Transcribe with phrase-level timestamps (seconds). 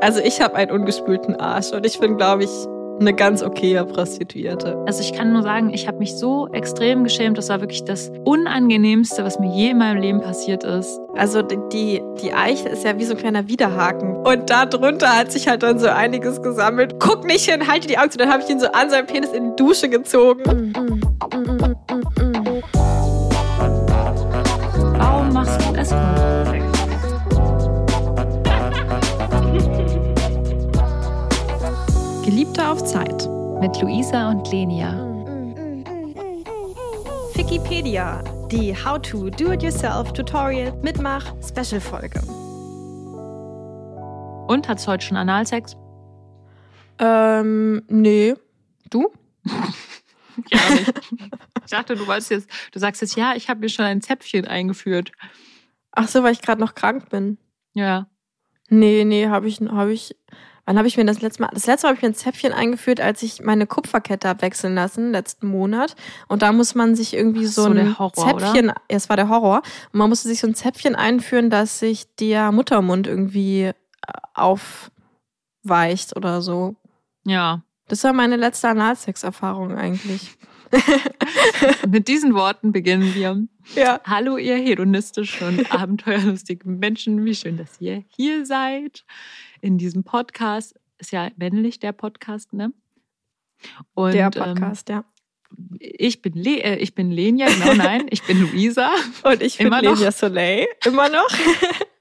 [0.00, 2.50] Also ich habe einen ungespülten Arsch und ich bin, glaube ich,
[3.00, 4.76] eine ganz okaye Prostituierte.
[4.86, 7.38] Also ich kann nur sagen, ich habe mich so extrem geschämt.
[7.38, 11.00] Das war wirklich das Unangenehmste, was mir je in meinem Leben passiert ist.
[11.14, 14.16] Also die, die Eiche ist ja wie so ein kleiner Widerhaken.
[14.16, 16.98] Und da drunter hat sich halt dann so einiges gesammelt.
[16.98, 18.18] Guck nicht hin, halte die Augen zu.
[18.18, 20.72] Dann habe ich ihn so an seinem Penis in die Dusche gezogen.
[20.74, 21.00] Warum
[32.66, 33.28] Auf Zeit.
[33.60, 34.92] Mit Luisa und Lenia.
[37.34, 42.20] Wikipedia, die How to Do It Yourself Tutorial Mitmach Special Folge.
[44.48, 45.76] Und hat's heute schon Analsex?
[46.98, 48.34] Ähm, nee.
[48.90, 49.12] Du?
[50.50, 50.92] Ja, nicht.
[51.64, 54.46] Ich dachte, du wolltest jetzt, du sagst jetzt, ja, ich habe mir schon ein Zäpfchen
[54.46, 55.12] eingeführt.
[55.92, 57.38] Ach so, weil ich gerade noch krank bin.
[57.72, 58.10] Ja.
[58.68, 60.14] Nee, nee, habe ich, habe ich,
[60.66, 62.52] wann habe ich mir das letzte Mal, das letzte Mal habe ich mir ein Zäpfchen
[62.52, 65.94] eingeführt, als ich meine Kupferkette habe wechseln lassen, letzten Monat.
[66.28, 69.28] Und da muss man sich irgendwie so, so, ein Horror, Zäpfchen, ja, es war der
[69.28, 69.62] Horror.
[69.92, 73.72] Und man musste sich so ein Zäpfchen einführen, dass sich der Muttermund irgendwie äh,
[74.34, 76.74] aufweicht oder so.
[77.24, 77.62] Ja.
[77.88, 80.36] Das war meine letzte Analsex-Erfahrung eigentlich.
[81.88, 83.46] Mit diesen Worten beginnen wir.
[83.76, 84.00] Ja.
[84.04, 87.24] Hallo, ihr hedonistischen und abenteuerlustigen Menschen.
[87.24, 89.04] Wie schön, dass ihr hier seid.
[89.60, 90.74] In diesem Podcast.
[90.98, 92.72] Ist ja männlich der Podcast, ne?
[93.94, 95.04] Und, der Podcast, ähm, ja.
[95.80, 98.90] Ich bin, Le äh, ich bin Lenia, genau, nein, ich bin Luisa.
[99.22, 99.94] Und ich bin Immer noch.
[99.94, 101.28] Lenia Soleil, immer noch.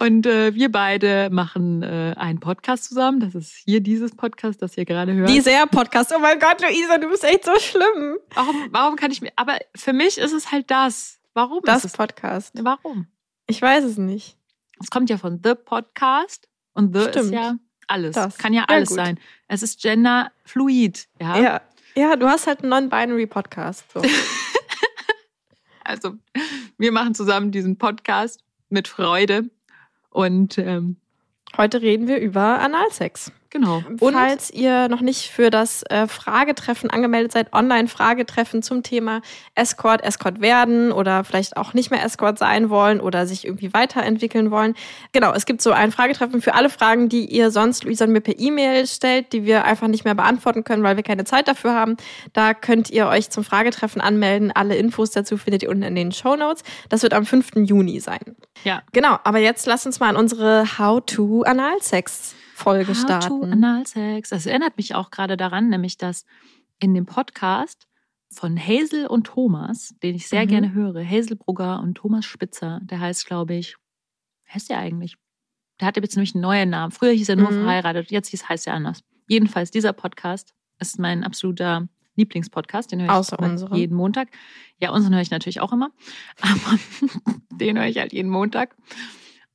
[0.00, 3.20] Und äh, wir beide machen äh, einen Podcast zusammen.
[3.20, 5.28] Das ist hier dieses Podcast, das ihr gerade hört.
[5.28, 6.12] Dieser Podcast.
[6.14, 8.18] Oh mein Gott, Luisa, du bist echt so schlimm.
[8.34, 9.32] warum, warum kann ich mir.
[9.36, 11.18] Aber für mich ist es halt das.
[11.34, 11.92] Warum Das ist es?
[11.92, 12.52] Podcast.
[12.62, 13.06] Warum?
[13.46, 14.35] Ich weiß es nicht.
[14.82, 17.16] Es kommt ja von The Podcast und The Stimmt.
[17.16, 17.54] ist ja
[17.88, 18.14] alles.
[18.14, 18.36] Das.
[18.38, 18.96] Kann ja Ja, alles gut.
[18.96, 19.18] sein.
[19.48, 21.08] Es ist genderfluid.
[21.20, 21.38] Ja.
[21.38, 21.60] Ja.
[21.94, 23.84] Ja, du hast halt einen Non-Binary Podcast.
[23.92, 24.02] So.
[25.84, 26.14] Also,
[26.78, 29.48] wir machen zusammen diesen Podcast mit Freude.
[30.10, 30.96] Und ähm,
[31.56, 33.30] Heute reden wir über Analsex.
[33.56, 33.82] Genau.
[34.00, 39.22] Und falls ihr noch nicht für das äh, Fragetreffen angemeldet seid, Online-Fragetreffen zum Thema
[39.54, 44.50] Escort, Escort werden oder vielleicht auch nicht mehr Escort sein wollen oder sich irgendwie weiterentwickeln
[44.50, 44.74] wollen.
[45.12, 48.20] Genau, es gibt so ein Fragetreffen für alle Fragen, die ihr sonst Luisa und mir
[48.20, 51.74] per E-Mail stellt, die wir einfach nicht mehr beantworten können, weil wir keine Zeit dafür
[51.74, 51.96] haben.
[52.32, 54.52] Da könnt ihr euch zum Fragetreffen anmelden.
[54.52, 56.62] Alle Infos dazu findet ihr unten in den Show Notes.
[56.88, 57.56] Das wird am 5.
[57.56, 58.36] Juni sein.
[58.64, 58.82] Ja.
[58.92, 60.76] Genau, aber jetzt lasst uns mal an unsere
[62.56, 63.52] How-to-Analsex-Folge How starten.
[63.52, 64.28] Analsex.
[64.30, 66.24] Das erinnert mich auch gerade daran, nämlich dass
[66.80, 67.86] in dem Podcast
[68.32, 70.48] von Hazel und Thomas, den ich sehr Mhm.
[70.48, 73.76] gerne höre, Hazel Brugger und Thomas Spitzer, der heißt, glaube ich,
[74.52, 75.16] heißt der eigentlich?
[75.80, 76.90] Der hatte jetzt nämlich einen neuen Namen.
[76.92, 77.62] Früher hieß er nur Mhm.
[77.64, 79.00] verheiratet, jetzt hieß, heißt er anders.
[79.28, 82.90] Jedenfalls, dieser Podcast ist mein absoluter Lieblingspodcast.
[82.92, 84.28] Den höre ich Außer jeden Montag.
[84.80, 85.90] Ja, unseren höre ich natürlich auch immer.
[86.40, 86.78] Aber
[87.52, 88.74] den höre ich halt jeden Montag.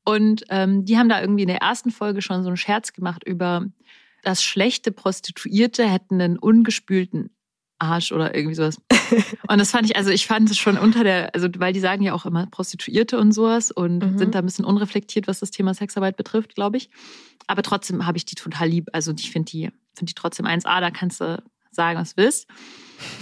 [0.04, 3.24] Und ähm, die haben da irgendwie in der ersten Folge schon so einen Scherz gemacht
[3.26, 3.66] über,
[4.24, 7.30] dass schlechte Prostituierte hätten einen ungespülten
[7.78, 8.80] Arsch oder irgendwie sowas.
[9.48, 12.04] Und das fand ich, also ich fand es schon unter der, also weil die sagen
[12.04, 14.18] ja auch immer Prostituierte und sowas und Mhm.
[14.18, 16.90] sind da ein bisschen unreflektiert, was das Thema Sexarbeit betrifft, glaube ich.
[17.48, 18.90] Aber trotzdem habe ich die total lieb.
[18.94, 22.48] Also ich finde die, finde die trotzdem 1A, da kannst du sagen, was du willst.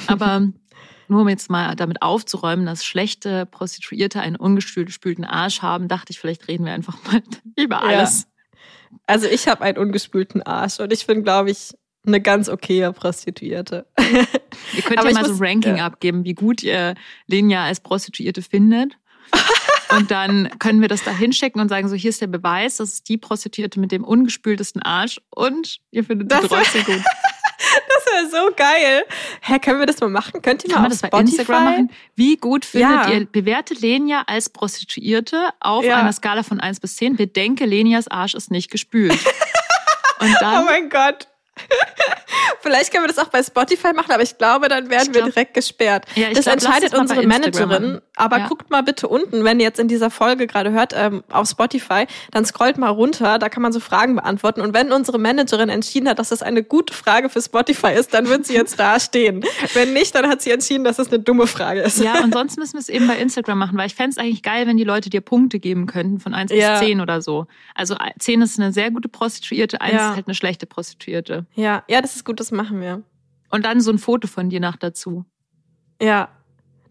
[0.07, 0.49] Aber
[1.09, 6.19] nur um jetzt mal damit aufzuräumen, dass schlechte Prostituierte einen ungespülten Arsch haben, dachte ich,
[6.19, 7.21] vielleicht reden wir einfach mal
[7.55, 7.81] über Ja.
[7.99, 8.27] alles.
[9.05, 11.71] Also ich habe einen ungespülten Arsch und ich bin, glaube ich,
[12.07, 13.85] eine ganz okaye Prostituierte.
[13.99, 15.85] Ihr könnt Aber ja mal so muss- ein Ranking ja.
[15.85, 16.95] abgeben, wie gut ihr
[17.27, 18.93] Lenia als Prostituierte findet.
[19.97, 22.93] Und dann können wir das da hinschicken und sagen, so hier ist der Beweis, das
[22.93, 27.01] ist die Prostituierte mit dem ungespültesten Arsch und ihr findet sie Das- trotzdem gut.
[28.13, 29.03] Wäre so geil.
[29.41, 30.41] Hä, können wir das mal machen?
[30.41, 31.37] Könnt ihr Kann mal man auf das bei Spotify?
[31.41, 31.91] Instagram machen?
[32.15, 33.09] Wie gut findet Ja.
[33.11, 35.97] ihr, bewertet Lenia als Prostituierte auf Ja.
[35.97, 37.15] einer Skala von 1 bis 10?
[37.15, 39.11] Bedenke, Lenias Arsch ist nicht gespült.
[40.19, 41.27] Und Oh dann, mein Gott.
[42.61, 45.21] Vielleicht können wir das auch bei Spotify machen, aber ich glaube, dann werden Ich wir
[45.21, 46.05] glaub- direkt gesperrt.
[46.15, 47.67] Ja, das glaub, entscheidet unsere Managerin.
[47.69, 48.01] machen.
[48.19, 48.47] Aber Ja.
[48.47, 52.05] guckt mal bitte unten, wenn ihr jetzt in dieser Folge gerade hört, ähm, auf Spotify,
[52.31, 54.59] dann scrollt mal runter, da kann man so Fragen beantworten.
[54.61, 58.27] Und wenn unsere Managerin entschieden hat, dass das eine gute Frage für Spotify ist, dann
[58.27, 59.43] wird sie jetzt da stehen.
[59.73, 61.99] Wenn nicht, dann hat sie entschieden, dass es eine dumme Frage ist.
[61.99, 64.43] ja, und sonst müssen wir es eben bei Instagram machen, weil ich fände es eigentlich
[64.43, 66.71] geil, wenn die Leute dir Punkte geben könnten von 1 Ja.
[66.79, 67.47] bis 10 oder so.
[67.73, 70.09] Also 10 ist eine sehr gute Prostituierte, 1 Ja.
[70.09, 71.45] ist halt eine schlechte Prostituierte.
[71.55, 73.01] Ja, ja, das ist gut, das machen wir.
[73.49, 75.25] Und dann so ein Foto von dir nach dazu.
[76.01, 76.29] Ja.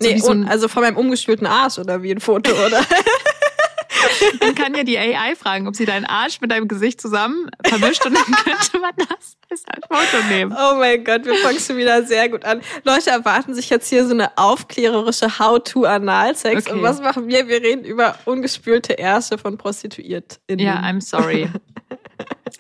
[0.00, 2.84] So Nee, so ein- also von meinem umgespülten Arsch oder wie ein Foto, oder?
[4.40, 8.04] Man kann ja die AI fragen, ob sie deinen Arsch mit deinem Gesicht zusammen vermischt
[8.06, 9.36] und dann könnte man das
[9.66, 10.52] als Foto nehmen.
[10.52, 12.60] Oh mein Gott, wir fangen schon wieder sehr gut an.
[12.84, 16.66] Leute erwarten sich jetzt hier so eine aufklärerische How-to-Analsex.
[16.66, 16.76] Okay.
[16.76, 17.48] Und was machen wir?
[17.48, 20.64] Wir reden über ungespülte Ärsche von ProstituiertInnen.
[20.64, 21.48] Ja, I'm sorry.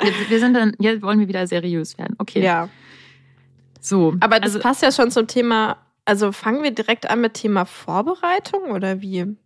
[0.00, 2.14] Wir, wir sind dann, jetzt wollen wir wieder seriös werden.
[2.18, 2.40] Okay.
[2.40, 2.68] Ja.
[3.80, 4.14] So.
[4.20, 5.76] Aber das also, passt ja schon zum Thema.
[6.08, 9.36] Also fangen wir direkt an mit Thema Vorbereitung oder wie?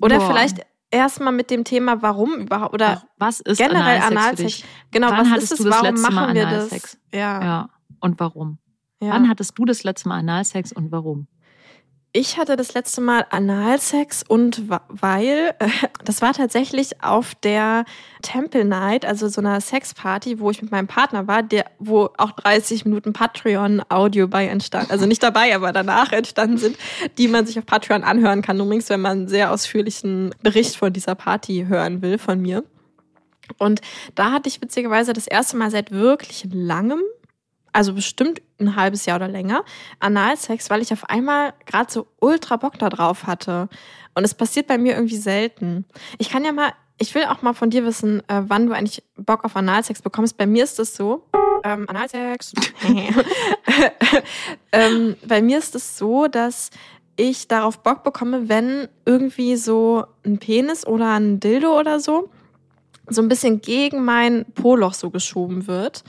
[0.00, 0.26] Oder Boah.
[0.28, 4.62] vielleicht erstmal mit dem Thema, warum überhaupt oder was ist generell Analsex, Analsex.
[4.90, 5.64] genau, Wann was ist du es?
[5.64, 6.92] das Warum letzte Mal machen wir Analsex?
[7.10, 7.18] das?
[7.20, 7.70] Ja, Ja.
[8.00, 8.58] Und warum?
[9.02, 9.10] ja.
[9.12, 11.26] Wann hattest du das letzte Mal Analsex und warum?
[12.18, 15.68] Ich hatte das letzte Mal Analsex und weil, äh,
[16.04, 17.84] das war tatsächlich auf der
[18.22, 22.32] Temple Night, also so einer Sexparty, wo ich mit meinem Partner war, der, wo auch
[22.32, 26.76] 30 Minuten Patreon-Audio bei entstand, also nicht dabei, aber danach entstanden sind,
[27.18, 28.58] die man sich auf Patreon anhören kann.
[28.58, 32.64] Übrigens, wenn man einen sehr ausführlichen Bericht von dieser Party hören will von mir.
[33.58, 33.80] Und
[34.16, 37.00] da hatte ich witzigerweise das erste Mal seit wirklich langem,
[37.72, 39.64] also bestimmt ein halbes Jahr oder länger,
[40.00, 43.68] Analsex, weil ich auf einmal gerade so ultra Bock da drauf hatte.
[44.14, 45.84] Und es passiert bei mir irgendwie selten.
[46.18, 49.02] Ich kann ja mal, ich will auch mal von dir wissen, äh, wann du eigentlich
[49.16, 50.36] Bock auf Analsex bekommst.
[50.36, 51.24] Bei mir ist es so,
[51.64, 52.52] ähm, Analsex.
[54.72, 56.70] ähm, bei mir ist es so, dass
[57.16, 62.30] ich darauf Bock bekomme, wenn irgendwie so ein Penis oder ein Dildo oder so
[63.10, 66.04] so ein bisschen gegen mein Poloch so geschoben wird.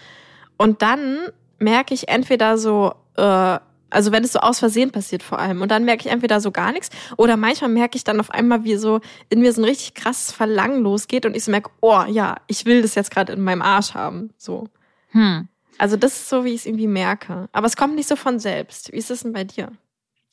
[0.58, 1.20] Und dann
[1.60, 3.60] merke ich entweder so, äh,
[3.92, 6.52] also wenn es so aus Versehen passiert vor allem, und dann merke ich entweder so
[6.52, 9.66] gar nichts, oder manchmal merke ich dann auf einmal, wie so in mir so ein
[9.66, 13.34] richtig krasses Verlangen losgeht und ich so merke, oh ja, ich will das jetzt gerade
[13.34, 14.32] in meinem Arsch haben.
[14.38, 14.68] So.
[15.10, 15.48] Hm.
[15.78, 17.48] Also das ist so, wie ich es irgendwie merke.
[17.54, 18.92] Aber es kommt nicht so von selbst.
[18.92, 19.72] Wie ist es denn bei dir?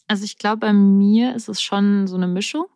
[0.09, 2.67] Also ich glaube, bei mir ist es schon so eine Mischung.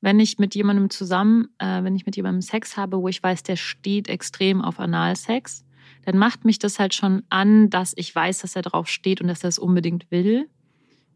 [0.00, 3.42] Wenn ich mit jemandem zusammen, äh, wenn ich mit jemandem Sex habe, wo ich weiß,
[3.44, 5.64] der steht extrem auf Analsex,
[6.08, 9.28] dann macht mich das halt schon an, dass ich weiß, dass er drauf steht und
[9.28, 10.48] dass er es unbedingt will,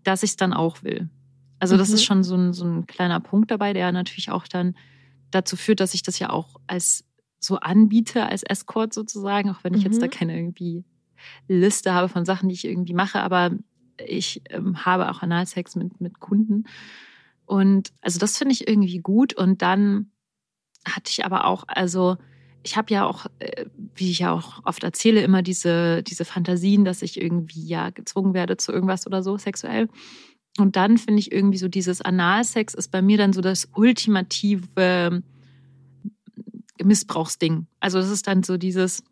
[0.04, 1.08] dass ich es dann auch will.
[1.58, 1.94] Also das Mhm.
[1.94, 4.76] ist schon so ein, so ein kleiner Punkt dabei, der natürlich auch dann
[5.30, 7.06] dazu führt, dass ich das ja auch als
[7.40, 10.00] so anbiete, als Escort sozusagen, auch wenn ich jetzt Mhm.
[10.00, 10.84] da keine irgendwie
[11.48, 13.50] Liste habe von Sachen, die ich irgendwie mache, aber
[13.96, 16.64] ich ähm, habe auch Analsex mit, mit Kunden.
[17.46, 19.32] Und also das finde ich irgendwie gut.
[19.32, 20.10] Und dann
[20.84, 22.18] hatte ich aber auch, also
[22.62, 26.84] ich habe ja auch, äh, wie ich ja auch oft erzähle, immer diese, diese Fantasien,
[26.84, 29.88] dass ich irgendwie ja gezwungen werde zu irgendwas oder so sexuell.
[30.58, 35.22] Und dann finde ich irgendwie so dieses Analsex ist bei mir dann so das ultimative
[36.82, 37.66] Missbrauchsding.
[37.80, 39.02] Also das ist dann so dieses,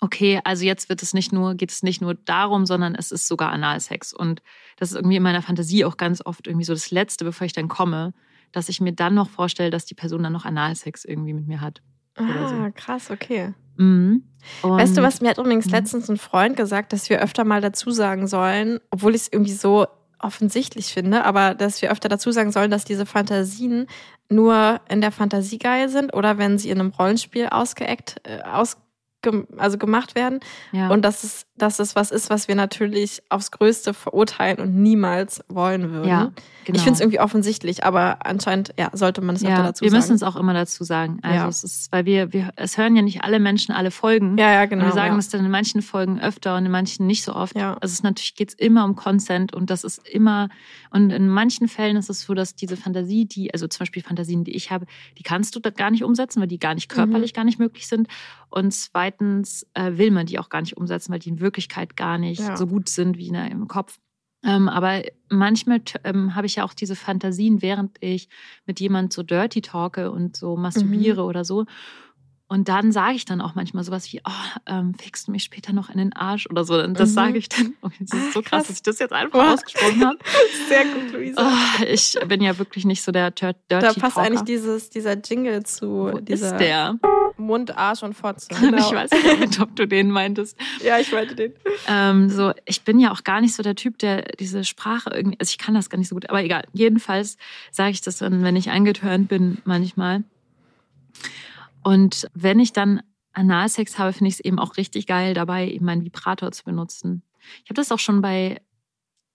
[0.00, 3.28] okay, also jetzt wird es nicht nur, geht es nicht nur darum, sondern es ist
[3.28, 4.12] sogar Analsex.
[4.12, 4.42] Und
[4.76, 7.52] das ist irgendwie in meiner Fantasie auch ganz oft irgendwie so das Letzte, bevor ich
[7.52, 8.12] dann komme,
[8.52, 11.60] dass ich mir dann noch vorstelle, dass die Person dann noch Analsex irgendwie mit mir
[11.60, 11.82] hat.
[12.18, 12.54] Oder so.
[12.54, 13.54] Ah, krass, okay.
[13.76, 14.22] Mhm.
[14.62, 15.72] Weißt du, was mir hat übrigens Mhm.
[15.72, 19.52] letztens ein Freund gesagt, dass wir öfter mal dazu sagen sollen, obwohl ich es irgendwie
[19.52, 19.86] so
[20.20, 23.86] offensichtlich finde, aber dass wir öfter dazu sagen sollen, dass diese Fantasien
[24.28, 28.80] nur in der Fantasie geil sind oder wenn sie in einem Rollenspiel ausgeeckt, äh, ausge,
[29.56, 30.40] also gemacht werden.
[30.72, 30.90] Ja.
[30.90, 35.42] Und dass es, dass es was ist, was wir natürlich aufs Größte verurteilen und niemals
[35.48, 36.08] wollen würden.
[36.08, 36.32] ja,
[36.64, 36.76] genau.
[36.76, 39.98] Ich finde es irgendwie offensichtlich, aber anscheinend ja, sollte man es ja, dazu wir sagen.
[40.00, 41.18] müssen es auch immer dazu sagen.
[41.22, 41.48] Also Ja.
[41.48, 44.38] es ist, weil wir, wir, es hören ja nicht alle Menschen alle Folgen.
[44.38, 44.84] ja, ja, genau.
[44.84, 45.16] und wir sagen ja.
[45.16, 47.56] das dann in manchen Folgen öfter und in manchen nicht so oft.
[47.56, 47.74] Ja.
[47.74, 50.48] Also es ist natürlich geht es immer um Consent und das ist immer
[50.90, 54.44] und in manchen Fällen ist es so, dass diese Fantasie, die also zum Beispiel Fantasien,
[54.44, 54.86] die ich habe,
[55.18, 57.88] die kannst du da gar nicht umsetzen, weil die gar nicht körperlich gar nicht möglich
[57.88, 58.08] sind.
[58.50, 58.72] Und
[59.08, 62.40] zweitens äh, will man die auch gar nicht umsetzen, weil die in Wirklichkeit gar nicht
[62.40, 62.56] Ja.
[62.56, 63.98] so gut sind wie in der, im Kopf.
[64.44, 68.28] Ähm, aber manchmal ähm, habe ich ja auch diese Fantasien, während ich
[68.66, 71.64] mit jemand so dirty talke und so masturbiere oder so.
[72.50, 75.74] Und dann sage ich dann auch manchmal sowas wie, oh, ähm, fickst du mich später
[75.74, 76.80] noch in den Arsch oder so.
[76.82, 77.14] Und das Mhm.
[77.14, 77.74] sage ich dann.
[77.82, 78.66] Oh, das ist so krass, krass.
[78.68, 79.52] dass ich das jetzt einfach Boah.
[79.54, 80.18] ausgesprochen habe.
[80.68, 81.42] Sehr gut, Luisa.
[81.42, 84.20] Oh, ich bin ja wirklich nicht so der dir- dirty Da passt Talker.
[84.20, 86.98] eigentlich dieses, dieser Jingle zu, Wo dieser ist der?
[87.38, 88.48] Mund, Arsch und Fotze.
[88.78, 90.56] Ich weiß nicht, ob du den meintest.
[90.84, 91.52] Ja, ich meinte den.
[91.86, 95.38] Ähm, so, ich bin ja auch gar nicht so der Typ, der diese Sprache irgendwie,
[95.40, 96.64] also ich kann das gar nicht so gut, aber egal.
[96.72, 97.36] Jedenfalls
[97.70, 100.24] sage ich das dann, wenn ich eingetörnt bin, manchmal.
[101.82, 103.02] Und wenn ich dann
[103.32, 107.22] Analsex habe, finde ich es eben auch richtig geil, dabei eben meinen Vibrator zu benutzen.
[107.64, 108.60] Ich habe das auch schon bei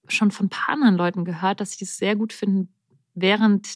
[0.08, 2.74] schon von ein paar anderen Leuten gehört, dass sie es sehr gut finden,
[3.14, 3.76] während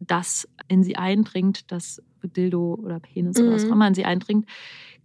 [0.00, 3.72] das in sie eindringt, das Dildo oder Penis oder was auch Mhm.
[3.72, 4.46] immer in sie eindringt,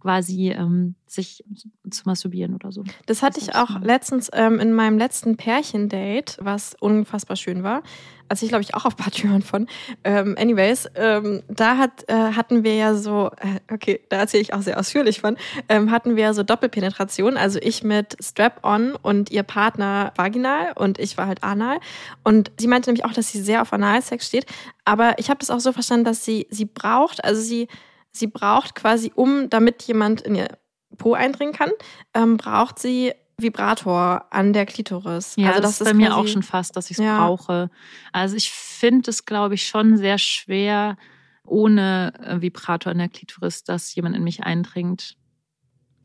[0.04, 1.42] quasi ähm, sich
[1.90, 2.84] zu masturbieren oder so.
[3.06, 7.82] Das hatte ich auch letztens ähm, in meinem letzten Pärchendate, was unfassbar schön war.
[8.28, 9.66] Also ich glaube ich auch auf Patreon von.
[10.02, 14.52] Ähm, anyways, ähm, da hat, äh, hatten wir ja so, äh, okay, da erzähle ich
[14.52, 15.38] auch sehr ausführlich von,
[15.70, 17.38] ähm, hatten wir so Doppelpenetration.
[17.38, 21.78] Also ich mit Strap-on und ihr Partner vaginal und ich war halt anal.
[22.24, 24.44] Und sie meinte nämlich auch, dass sie sehr auf Analsex steht.
[24.84, 27.24] Aber ich habe das auch so verstanden, dass sie sie braucht.
[27.24, 27.68] Also sie
[28.14, 30.48] sie braucht quasi, um, damit jemand in ihr
[30.96, 31.70] Po eindringen kann,
[32.14, 35.34] ähm, braucht sie Vibrator an der Klitoris.
[35.36, 37.18] Ja, also das, das ist bei mir auch schon fast, dass ich es ja.
[37.18, 37.68] brauche.
[38.12, 40.96] Also ich finde es, glaube ich, schon sehr schwer,
[41.44, 45.16] ohne äh, Vibrator an der Klitoris, dass jemand in mich eindringt.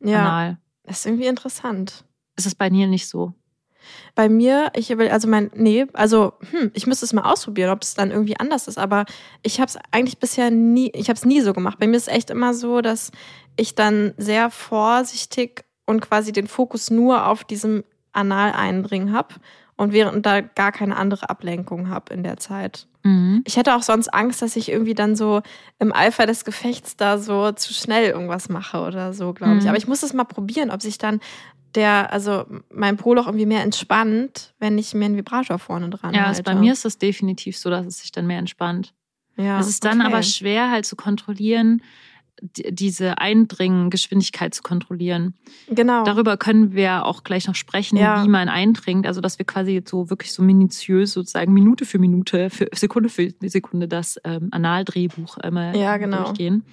[0.01, 0.57] Ja, Anal.
[0.83, 2.03] das ist irgendwie interessant.
[2.35, 3.33] Ist es bei dir nicht so?
[4.15, 7.81] Bei mir, ich will, also mein, nee, also, hm, ich müsste es mal ausprobieren, ob
[7.81, 9.05] es dann irgendwie anders ist, aber
[9.43, 11.79] ich habe es eigentlich bisher nie, ich habe es nie so gemacht.
[11.79, 13.11] Bei mir ist es echt immer so, dass
[13.55, 17.83] ich dann sehr vorsichtig und quasi den Fokus nur auf diesem
[18.13, 19.35] Anal-Eindringen habe
[19.75, 22.87] und während da gar keine andere Ablenkung habe in der Zeit.
[23.03, 23.43] Mhm.
[23.45, 25.41] Ich hätte auch sonst Angst, dass ich irgendwie dann so
[25.79, 29.63] im Eifer des Gefechts da so zu schnell irgendwas mache oder so, glaube ich.
[29.63, 29.69] Mhm.
[29.69, 31.21] Aber ich muss es mal probieren, ob sich dann
[31.75, 36.21] der, also mein Poloch irgendwie mehr entspannt, wenn ich mir einen Vibrator vorne dran ja,
[36.21, 36.29] halte.
[36.29, 38.93] Also bei mir ist das definitiv so, dass es sich dann mehr entspannt.
[39.37, 40.11] Ja, es ist dann okay.
[40.11, 41.81] aber schwer halt zu kontrollieren,
[42.41, 45.33] diese Eindringengeschwindigkeit zu kontrollieren.
[45.69, 46.03] Genau.
[46.03, 48.23] Darüber können wir auch gleich noch sprechen, ja.
[48.23, 49.05] wie man eindringt.
[49.07, 53.33] Also, dass wir quasi so wirklich so minutiös sozusagen Minute für Minute, für Sekunde für
[53.41, 56.23] Sekunde das ähm, Analdrehbuch einmal ja, genau.
[56.23, 56.63] durchgehen.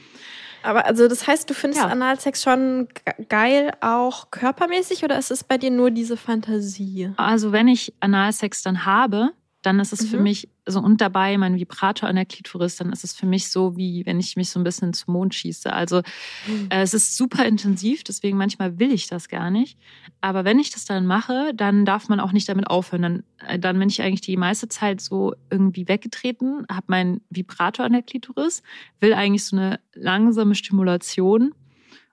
[0.66, 1.88] Aber also das heißt, du findest ja.
[1.88, 2.88] Analsex schon
[3.28, 7.12] geil, auch körpermäßig, oder ist es bei dir nur diese Fantasie?
[7.16, 9.30] Also wenn ich Analsex dann habe,
[9.66, 10.06] dann ist es mhm.
[10.06, 13.50] für mich so und dabei mein Vibrator an der Klitoris, dann ist es für mich
[13.50, 15.72] so, wie wenn ich mich so ein bisschen zum Mond schieße.
[15.72, 16.02] Also
[16.46, 16.68] mhm.
[16.70, 19.76] äh, es ist super intensiv, deswegen manchmal will ich das gar nicht.
[20.20, 23.02] Aber wenn ich das dann mache, dann darf man auch nicht damit aufhören.
[23.02, 27.84] Dann, äh, dann bin ich eigentlich die meiste Zeit so irgendwie weggetreten, habe meinen Vibrator
[27.84, 28.62] an der Klitoris,
[29.00, 31.54] will eigentlich so eine langsame Stimulation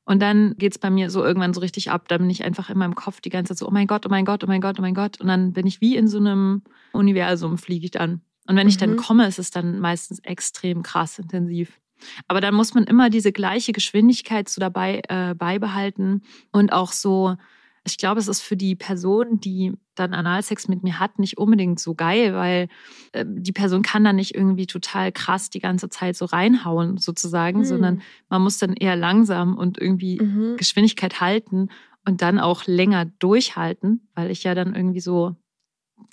[0.05, 2.07] und dann geht's bei mir so irgendwann so richtig ab.
[2.07, 4.10] Da bin ich einfach in meinem Kopf die ganze Zeit so, oh mein Gott, oh
[4.10, 5.22] mein Gott, oh mein Gott, oh mein Gott.
[5.22, 8.22] Und dann bin ich wie in so einem Universum, fliege ich dann.
[8.48, 8.69] Und wenn mhm.
[8.69, 8.98] ich dann mhm.
[8.98, 11.79] komme, ist es dann meistens extrem krass intensiv.
[12.27, 17.38] Aber dann muss man immer diese gleiche Geschwindigkeit so dabei äh, beibehalten und auch so
[17.86, 21.80] ich glaube, es ist für die Person, die dann Analsex mit mir hat, nicht unbedingt
[21.80, 22.70] so geil, weil
[23.12, 27.60] äh, die Person kann da nicht irgendwie total krass die ganze Zeit so reinhauen, sozusagen,
[27.60, 27.66] mhm.
[27.66, 30.56] sondern man muss dann eher langsam und irgendwie mhm.
[30.58, 31.70] Geschwindigkeit halten
[32.06, 35.36] und dann auch länger durchhalten, weil ich ja dann irgendwie so,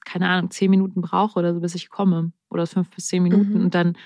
[0.04, 2.32] keine Ahnung, zehn Minuten brauche oder so, bis ich komme.
[2.50, 3.54] Oder fünf bis zehn Minuten.
[3.54, 3.64] Mhm.
[3.64, 3.96] Und dann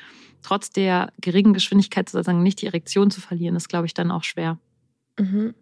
[0.43, 4.23] trotz der geringen Geschwindigkeit sozusagen nicht die Erektion zu verlieren, ist, glaube ich, dann auch
[4.23, 4.59] schwer.
[5.19, 5.55] Mhm.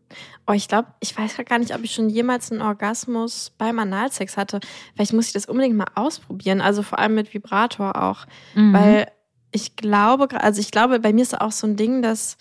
[0.46, 4.36] Oh, ich glaube, ich weiß gar nicht, ob ich schon jemals einen Orgasmus beim Analsex
[4.36, 4.60] hatte.
[4.94, 6.60] Vielleicht muss ich das unbedingt mal ausprobieren.
[6.60, 8.26] Also vor allem mit Vibrator auch.
[8.54, 8.72] Mhm.
[8.72, 9.12] Weil
[9.50, 12.38] ich glaube, also ich glaube, bei mir ist auch so ein Ding, dass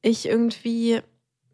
[0.00, 1.02] ich irgendwie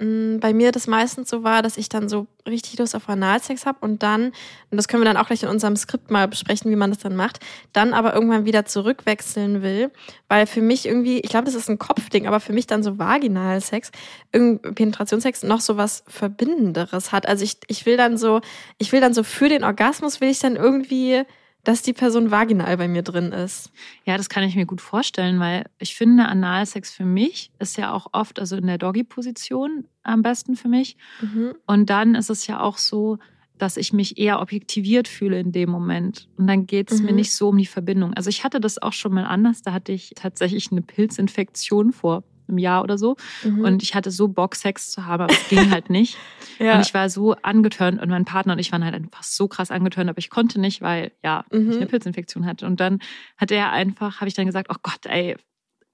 [0.01, 3.81] bei mir das meistens so war, dass ich dann so richtig Lust auf Analsex habe
[3.83, 4.33] und dann,
[4.71, 7.01] und das können wir dann auch gleich in unserem Skript mal besprechen, wie man das
[7.01, 7.41] dann macht,
[7.75, 9.91] dann aber irgendwann wieder zurückwechseln will,
[10.29, 12.99] weil für mich irgendwie, ich glaube, das ist ein Kopfding, aber für mich dann so
[12.99, 13.91] Vaginalsex,
[14.33, 17.29] Penetrationssex noch so was Verbindenderes hat.
[17.29, 18.41] Also ich, ich will dann so,
[18.79, 21.25] ich will dann so für den Orgasmus will ich dann irgendwie
[21.65, 23.71] dass die Person vaginal bei mir drin ist.
[24.05, 27.93] Ja, das kann ich mir gut vorstellen, weil ich finde, Analsex für mich ist ja
[27.93, 30.97] auch oft, also in der Doggy-Position am besten für mich.
[31.21, 31.55] Mhm.
[31.67, 33.19] Und dann ist es ja auch so,
[33.59, 36.29] dass ich mich eher objektiviert fühle in dem Moment.
[36.37, 37.07] Und dann geht es mhm.
[37.07, 38.15] mir nicht so um die Verbindung.
[38.15, 39.61] Also ich hatte das auch schon mal anders.
[39.63, 43.17] Da hatte ich tatsächlich eine Pilzinfektion vor einem Jahr oder so.
[43.43, 43.65] Mhm.
[43.65, 46.19] Und ich hatte so Bock, Sex zu haben, aber es ging halt nicht.
[46.59, 46.75] ja.
[46.75, 49.71] Und ich war so angetörnt und mein Partner und ich waren halt einfach so krass
[49.71, 51.71] angetörnt, aber ich konnte nicht, weil ja, mhm.
[51.71, 52.67] ich eine Pilzinfektion hatte.
[52.67, 53.01] Und dann
[53.37, 55.37] hat er einfach, habe ich dann gesagt, oh Gott, ey,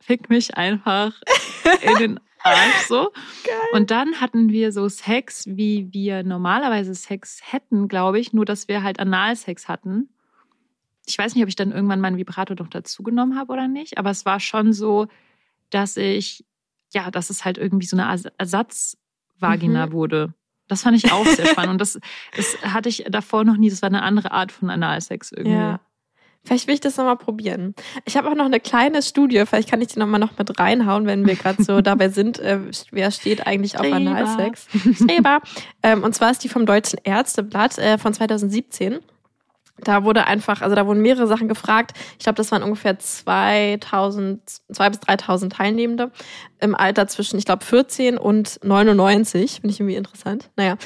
[0.00, 1.12] fick mich einfach
[1.82, 3.10] in den Arsch so.
[3.44, 3.54] Geil.
[3.72, 8.68] Und dann hatten wir so Sex, wie wir normalerweise Sex hätten, glaube ich, nur dass
[8.68, 10.08] wir halt Analsex hatten.
[11.06, 14.10] Ich weiß nicht, ob ich dann irgendwann meinen Vibrator noch dazugenommen habe oder nicht, aber
[14.10, 15.06] es war schon so,
[15.70, 16.44] dass ich,
[16.92, 19.92] ja, dass es halt irgendwie so eine Ersatzvagina mhm.
[19.92, 20.34] wurde.
[20.68, 21.72] Das fand ich auch sehr spannend.
[21.72, 21.98] Und das,
[22.36, 23.70] das hatte ich davor noch nie.
[23.70, 25.56] Das war eine andere Art von Analsex irgendwie.
[25.56, 25.80] Ja.
[26.46, 27.74] Vielleicht will ich das nochmal probieren.
[28.04, 31.04] Ich habe auch noch eine kleine Studie, vielleicht kann ich die nochmal noch mit reinhauen,
[31.06, 32.60] wenn wir gerade so dabei sind, äh,
[32.92, 34.68] wer steht eigentlich auf Analsex.
[34.94, 35.40] Streber.
[35.82, 39.00] ähm, und zwar ist die vom Deutschen Ärzteblatt äh, von 2017.
[39.78, 41.92] Da wurde einfach, also da wurden mehrere Sachen gefragt.
[42.18, 44.40] Ich glaube, das waren ungefähr 2000,
[44.72, 46.10] 2 bis 3000 Teilnehmende
[46.60, 49.60] im Alter zwischen, ich glaube, 14 und 99.
[49.60, 50.50] Finde ich irgendwie interessant.
[50.56, 50.76] Naja.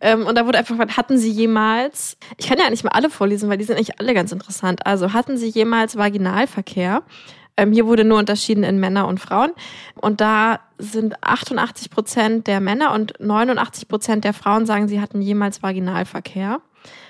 [0.00, 3.08] Ähm, und da wurde einfach gefragt, hatten Sie jemals, ich kann ja nicht mal alle
[3.08, 4.84] vorlesen, weil die sind eigentlich alle ganz interessant.
[4.84, 7.04] Also hatten Sie jemals Vaginalverkehr?
[7.56, 9.52] Ähm, hier wurde nur unterschieden in Männer und Frauen.
[9.94, 15.20] Und da sind 88 Prozent der Männer und 89 Prozent der Frauen sagen, sie hatten
[15.20, 16.60] jemals Vaginalverkehr.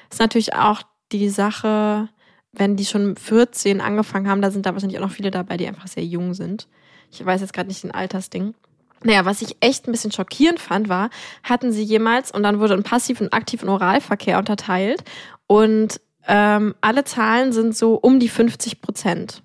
[0.09, 0.83] Das ist natürlich auch
[1.13, 2.09] die Sache,
[2.53, 5.67] wenn die schon 14 angefangen haben, da sind da wahrscheinlich auch noch viele dabei, die
[5.67, 6.69] einfach sehr jung sind.
[7.11, 8.55] Ich weiß jetzt gerade nicht den Altersding.
[9.03, 11.11] Naja, was ich echt ein bisschen schockierend fand, war,
[11.43, 15.05] hatten sie jemals, und dann wurde ein passiven und aktiven Oralverkehr unterteilt
[15.47, 19.43] und ähm, alle Zahlen sind so um die 50 Prozent.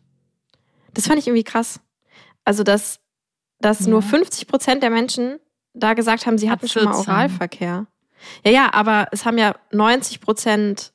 [0.94, 1.80] Das fand ich irgendwie krass.
[2.44, 3.00] Also, dass,
[3.60, 3.90] dass ja.
[3.90, 5.40] nur 50 Prozent der Menschen
[5.74, 7.88] da gesagt haben, sie hatten schon mal Oralverkehr.
[8.44, 10.94] Ja, ja, aber es haben ja 90 Prozent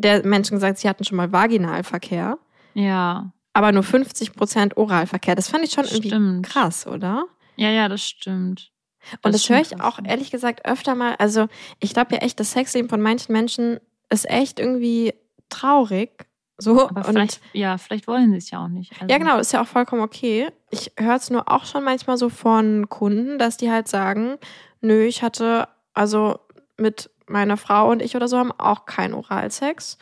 [0.00, 2.38] der Menschen gesagt, sie hatten schon mal Vaginalverkehr.
[2.74, 3.32] Ja.
[3.52, 5.34] Aber nur 50 Prozent Oralverkehr.
[5.34, 6.06] Das fand ich schon stimmt.
[6.06, 7.24] irgendwie krass, oder?
[7.56, 8.72] Ja, ja, das stimmt.
[9.00, 11.14] Das und das höre ich auch ehrlich gesagt öfter mal.
[11.16, 13.80] Also ich glaube ja echt, das Sexleben von manchen Menschen
[14.10, 15.14] ist echt irgendwie
[15.48, 16.26] traurig.
[16.58, 18.92] So, Aber vielleicht, ja, vielleicht wollen sie es ja auch nicht.
[18.92, 19.06] Also.
[19.10, 20.48] Ja, genau, ist ja auch vollkommen okay.
[20.70, 24.36] Ich höre es nur auch schon manchmal so von Kunden, dass die halt sagen,
[24.82, 26.38] nö, ich hatte, also
[26.76, 29.98] mit meiner Frau und ich oder so haben auch keinen Oralsex,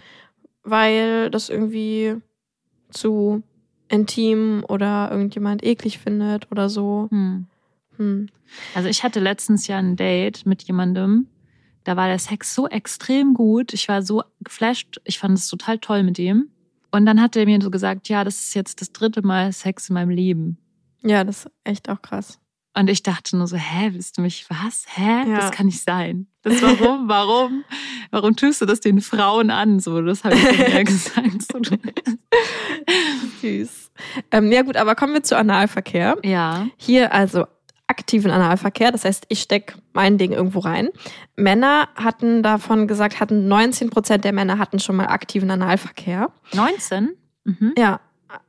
[0.62, 2.16] weil das irgendwie
[2.90, 3.42] zu
[3.88, 7.08] intim oder irgendjemand eklig findet oder so.
[7.10, 7.46] Hm.
[7.96, 8.28] Hm.
[8.74, 11.26] Also ich hatte letztens ja ein Date mit jemandem,
[11.84, 15.78] da war der Sex so extrem gut, ich war so geflasht, ich fand es total
[15.78, 16.50] toll mit dem.
[16.90, 19.90] Und dann hat er mir so gesagt, ja, das ist jetzt das dritte Mal Sex
[19.90, 20.58] in meinem Leben.
[21.02, 22.38] Ja, das ist echt auch krass.
[22.78, 24.84] Und ich dachte nur so, hä, willst du mich was?
[24.94, 25.28] Hä?
[25.28, 25.36] Ja.
[25.40, 26.28] Das kann nicht sein.
[26.42, 27.08] Das warum?
[27.08, 27.64] Warum?
[28.12, 29.80] Warum tust du das den Frauen an?
[29.80, 31.42] So, das habe ich mir gesagt.
[31.42, 31.60] So.
[33.40, 33.90] Süß.
[34.30, 36.18] Ähm, ja gut, aber kommen wir zu Analverkehr.
[36.22, 36.68] Ja.
[36.76, 37.46] Hier also
[37.88, 40.90] aktiven Analverkehr, das heißt, ich stecke mein Ding irgendwo rein.
[41.34, 46.30] Männer hatten davon gesagt, hatten 19 Prozent der Männer hatten schon mal aktiven Analverkehr.
[46.52, 47.16] 19?
[47.44, 47.74] Mhm.
[47.76, 47.98] Ja,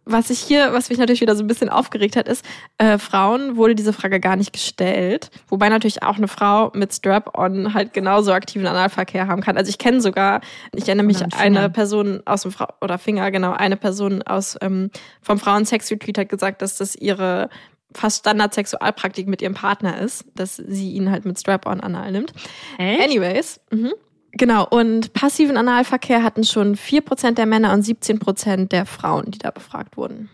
[0.05, 2.43] was ich hier, was mich natürlich wieder so ein bisschen aufgeregt hat, ist,
[2.77, 5.29] äh, Frauen wurde diese Frage gar nicht gestellt.
[5.48, 9.57] Wobei natürlich auch eine Frau mit Strap-on halt genauso aktiven Analverkehr haben kann.
[9.57, 10.42] Also ich kenne sogar,
[10.74, 14.89] ich erinnere mich eine Person aus dem Frau oder Finger, genau, eine Person aus ähm,
[15.22, 17.50] vom Frauensex-Retreat hat gesagt, dass das ihre
[17.94, 22.33] fast Standard-Sexualpraktik mit ihrem Partner ist, dass sie ihn halt mit Strap-on anal nimmt.
[22.77, 23.01] Echt?
[23.01, 23.59] Anyways.
[23.72, 23.94] Mhm.
[24.31, 29.51] Genau, und passiven Analverkehr hatten schon 4% der Männer und 17% der Frauen, die da
[29.51, 30.29] befragt wurden.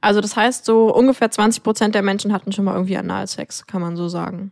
[0.00, 3.96] Also das heißt, so ungefähr 20% der Menschen hatten schon mal irgendwie Analsex, kann man
[3.96, 4.50] so sagen.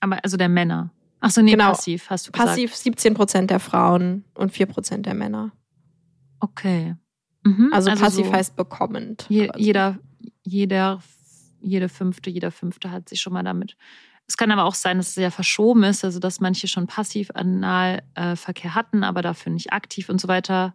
[0.00, 0.90] Aber also der Männer.
[1.20, 1.70] Ach so, nee, genau.
[1.70, 2.50] passiv, hast du gesagt.
[2.50, 5.52] Passiv 17% der Frauen und 4% der Männer.
[6.40, 6.96] Okay.
[7.44, 7.70] Mhm.
[7.72, 9.26] Also, also, passiv so heißt bekommend.
[9.28, 9.98] Je, jeder,
[10.42, 11.00] jeder,
[11.60, 13.76] jede fünfte, jeder fünfte hat sich schon mal damit
[14.28, 17.30] es kann aber auch sein, dass es sehr verschoben ist, also dass manche schon passiv
[17.34, 20.74] Analverkehr hatten, aber dafür nicht aktiv und so weiter.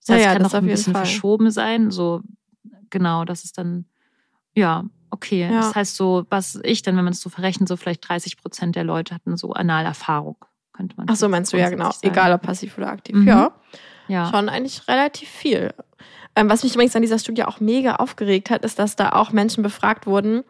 [0.00, 1.04] Das heißt, ja, es kann auch ein bisschen Fall.
[1.04, 1.90] verschoben sein.
[1.90, 2.22] So,
[2.90, 3.84] genau, das ist dann,
[4.54, 5.42] ja, okay.
[5.42, 5.60] Ja.
[5.60, 8.74] Das heißt so, was ich dann, wenn man es so verrechnet, so vielleicht 30 Prozent
[8.74, 10.36] der Leute hatten so Analerfahrung,
[10.72, 11.06] könnte man.
[11.08, 11.92] Ach so, meinst du, ja, genau.
[11.92, 12.08] Sagen.
[12.08, 13.14] Egal ob passiv oder aktiv.
[13.14, 13.28] Mhm.
[13.28, 13.52] Ja.
[14.08, 14.30] ja.
[14.30, 15.74] Schon eigentlich relativ viel.
[16.34, 19.32] Ähm, was mich übrigens an dieser Studie auch mega aufgeregt hat, ist, dass da auch
[19.32, 20.42] Menschen befragt wurden,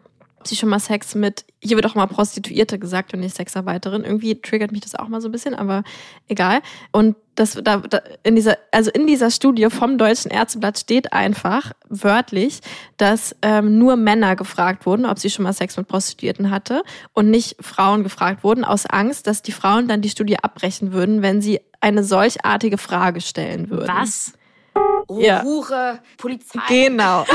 [0.45, 4.05] sie schon mal Sex mit, hier wird auch mal Prostituierte gesagt und nicht Sexarbeiterin.
[4.05, 5.85] Irgendwie triggert mich das auch mal so ein bisschen, aber
[6.29, 6.61] egal.
[6.93, 11.73] Und das da, da in dieser, also in dieser Studie vom Deutschen Ärzteblatt steht einfach
[11.89, 12.61] wörtlich,
[12.97, 17.31] dass ähm, nur Männer gefragt wurden, ob sie schon mal Sex mit Prostituierten hatte und
[17.31, 21.41] nicht Frauen gefragt wurden, aus Angst, dass die Frauen dann die Studie abbrechen würden, wenn
[21.41, 23.89] sie eine solchartige Frage stellen würden.
[23.89, 24.33] Was?
[25.09, 25.43] Oh, ja.
[25.43, 26.61] Hure, Polizei.
[26.69, 27.25] Genau.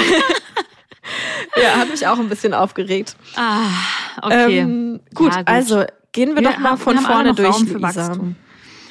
[1.61, 3.15] ja, hat mich auch ein bisschen aufgeregt.
[3.35, 3.69] Ah,
[4.21, 4.59] okay.
[4.59, 8.17] Ähm, gut, ja, gut, also gehen wir, wir doch mal haben, von vorne durch, Lisa.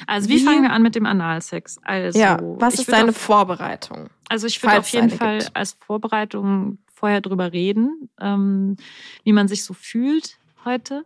[0.07, 1.79] Also wie, wie, fangen wir an mit dem Analsex?
[1.83, 4.09] Also, ja, was ist deine auf, Vorbereitung?
[4.29, 5.55] Also ich würde auf jeden Fall gibt.
[5.55, 8.77] als Vorbereitung vorher drüber reden, ähm,
[9.23, 11.05] wie man sich so fühlt heute,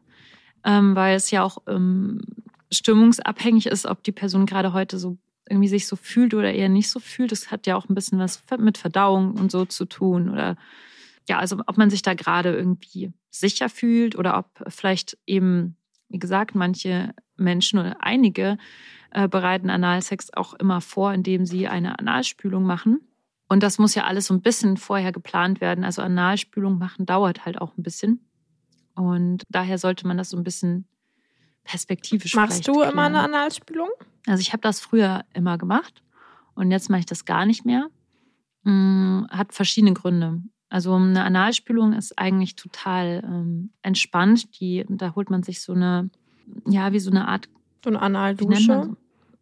[0.64, 2.22] ähm, weil es ja auch ähm,
[2.72, 5.18] stimmungsabhängig ist, ob die Person gerade heute so
[5.50, 7.32] irgendwie sich so fühlt oder eher nicht so fühlt.
[7.32, 10.58] Das hat ja auch ein bisschen was mit Verdauung und so zu tun oder
[11.30, 15.78] ja, also ob man sich da gerade irgendwie sicher fühlt oder ob vielleicht eben,
[16.10, 18.58] wie gesagt, manche Menschen oder einige
[19.12, 23.02] äh, bereiten Analsex auch immer vor, indem sie eine Analspülung machen.
[23.48, 25.84] Und das muss ja alles so ein bisschen vorher geplant werden.
[25.84, 28.28] Also Analspülung machen dauert halt auch ein bisschen.
[28.96, 30.88] Und daher sollte man das so ein bisschen
[31.64, 32.92] perspektivisch Machst du klären.
[32.92, 33.90] immer eine Analspülung?
[34.28, 36.04] Also ich habe das früher immer gemacht
[36.54, 37.88] und jetzt mache ich das gar nicht mehr.
[38.66, 40.42] Hm, hat verschiedene Gründe.
[40.70, 44.60] Also eine Analspülung ist eigentlich total ähm, entspannt.
[44.60, 46.10] Die, da holt man sich so eine,
[46.68, 47.50] ja, wie so eine Art.
[47.84, 48.96] So eine Analdusche.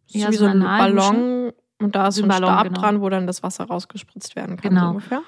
[0.08, 2.80] Ja, wie so, so ein Ballon und da ist so ein, Ballon, Stab genau.
[2.80, 4.70] dran, wo dann das Wasser rausgespritzt werden kann.
[4.70, 4.82] Genau.
[4.82, 5.22] So ungefähr.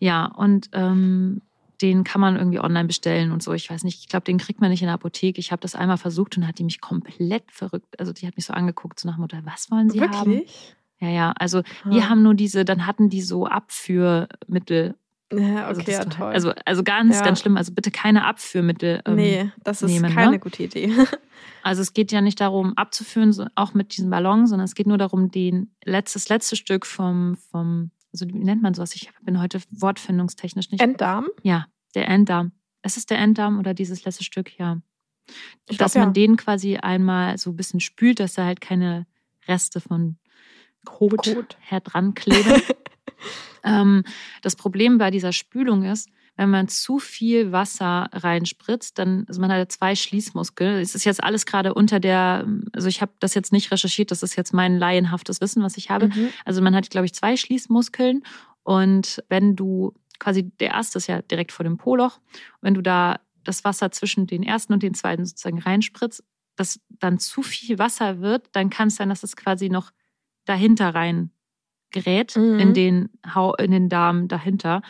[0.00, 1.42] Ja, und ähm,
[1.82, 3.52] den kann man irgendwie online bestellen und so.
[3.52, 5.38] Ich weiß nicht, ich glaube, den kriegt man nicht in der Apotheke.
[5.38, 7.98] Ich habe das einmal versucht und hat die mich komplett verrückt.
[8.00, 10.18] Also die hat mich so angeguckt, so nach Motto, was wollen Sie Wirklich?
[10.18, 10.42] haben?
[11.00, 11.34] Ja, ja.
[11.38, 11.90] Also ah.
[11.90, 14.96] die haben nur diese, dann hatten die so Abführmittel.
[15.32, 16.32] Ja, also okay, also ja, toll.
[16.32, 17.24] Also, also ganz, ja.
[17.24, 17.56] ganz schlimm.
[17.56, 19.02] Also bitte keine Abführmittel.
[19.04, 20.38] Ähm, nee, das ist nehmen, keine ne?
[20.38, 20.92] gute Idee.
[21.62, 24.86] Also es geht ja nicht darum, abzuführen, so, auch mit diesem Ballon, sondern es geht
[24.86, 28.94] nur darum, den letztes, letzte Stück vom, vom, also wie nennt man sowas?
[28.94, 30.80] Ich bin heute wortfindungstechnisch nicht.
[30.80, 31.28] Enddarm?
[31.42, 32.52] Ja, der Enddarm.
[32.82, 34.58] Ist es der Enddarm oder dieses letzte Stück?
[34.58, 34.80] Ja.
[35.68, 36.26] Ich dass glaub, man ja.
[36.26, 39.06] den quasi einmal so ein bisschen spült, dass da halt keine
[39.46, 40.16] Reste von
[40.84, 41.58] Kot, Kot.
[41.60, 42.62] her dran kleben.
[43.64, 44.04] ähm,
[44.42, 49.50] das Problem bei dieser Spülung ist, wenn man zu viel Wasser reinspritzt, dann, also man
[49.50, 50.80] hat ja zwei Schließmuskeln.
[50.80, 54.22] Es ist jetzt alles gerade unter der, also ich habe das jetzt nicht recherchiert, das
[54.22, 56.06] ist jetzt mein laienhaftes Wissen, was ich habe.
[56.06, 56.28] Mhm.
[56.44, 58.22] Also man hat, glaube ich, zwei Schließmuskeln
[58.62, 62.20] und wenn du quasi, der erste ist ja direkt vor dem Poloch,
[62.60, 66.22] wenn du da das Wasser zwischen den ersten und den zweiten sozusagen reinspritzt,
[66.54, 69.90] dass dann zu viel Wasser wird, dann kann es sein, dass es quasi noch
[70.44, 71.30] dahinter rein
[71.90, 72.58] gerät, mhm.
[72.58, 73.10] in, den,
[73.58, 74.82] in den Darm dahinter.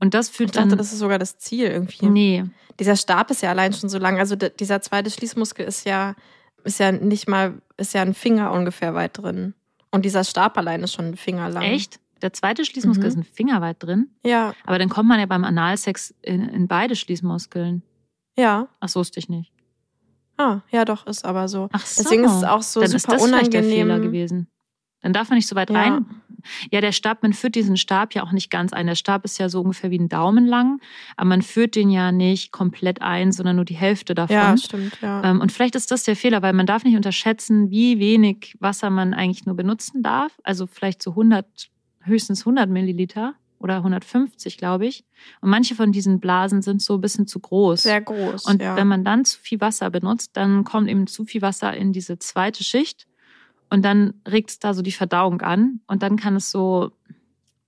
[0.00, 0.78] Und das führt ich dachte, dann.
[0.78, 2.06] das ist sogar das Ziel irgendwie.
[2.06, 2.44] Nee.
[2.78, 4.18] Dieser Stab ist ja allein schon so lang.
[4.18, 6.14] Also dieser zweite Schließmuskel ist ja,
[6.64, 9.54] ist ja nicht mal, ist ja ein Finger ungefähr weit drin.
[9.90, 11.62] Und dieser Stab allein ist schon ein Finger lang.
[11.62, 12.00] Echt?
[12.22, 13.08] Der zweite Schließmuskel mhm.
[13.08, 14.08] ist ein Finger weit drin?
[14.24, 14.54] Ja.
[14.64, 17.82] Aber dann kommt man ja beim Analsex in, in beide Schließmuskeln.
[18.36, 18.68] Ja.
[18.80, 19.52] Ach, so wusste ich nicht.
[20.36, 21.68] Ah, ja, doch, ist aber so.
[21.72, 22.02] Ach so.
[22.02, 23.50] Deswegen ist es auch so dann super ist das unangenehm.
[23.52, 24.48] der Fehler gewesen.
[25.04, 25.80] Dann darf man nicht so weit Ja.
[25.80, 26.06] rein.
[26.70, 28.86] Ja, der Stab, man führt diesen Stab ja auch nicht ganz ein.
[28.86, 30.80] Der Stab ist ja so ungefähr wie ein Daumen lang,
[31.16, 34.36] aber man führt den ja nicht komplett ein, sondern nur die Hälfte davon.
[34.36, 35.22] Ja, stimmt, ja.
[35.24, 38.90] Ähm, Und vielleicht ist das der Fehler, weil man darf nicht unterschätzen, wie wenig Wasser
[38.90, 40.32] man eigentlich nur benutzen darf.
[40.42, 41.46] Also vielleicht so 100,
[42.00, 45.04] höchstens 100 Milliliter oder 150, glaube ich.
[45.40, 47.84] Und manche von diesen Blasen sind so ein bisschen zu groß.
[47.84, 48.44] Sehr groß.
[48.44, 48.76] Und ja.
[48.76, 52.18] wenn man dann zu viel Wasser benutzt, dann kommt eben zu viel Wasser in diese
[52.18, 53.06] zweite Schicht
[53.74, 56.92] und dann regt es da so die Verdauung an und dann kann es so,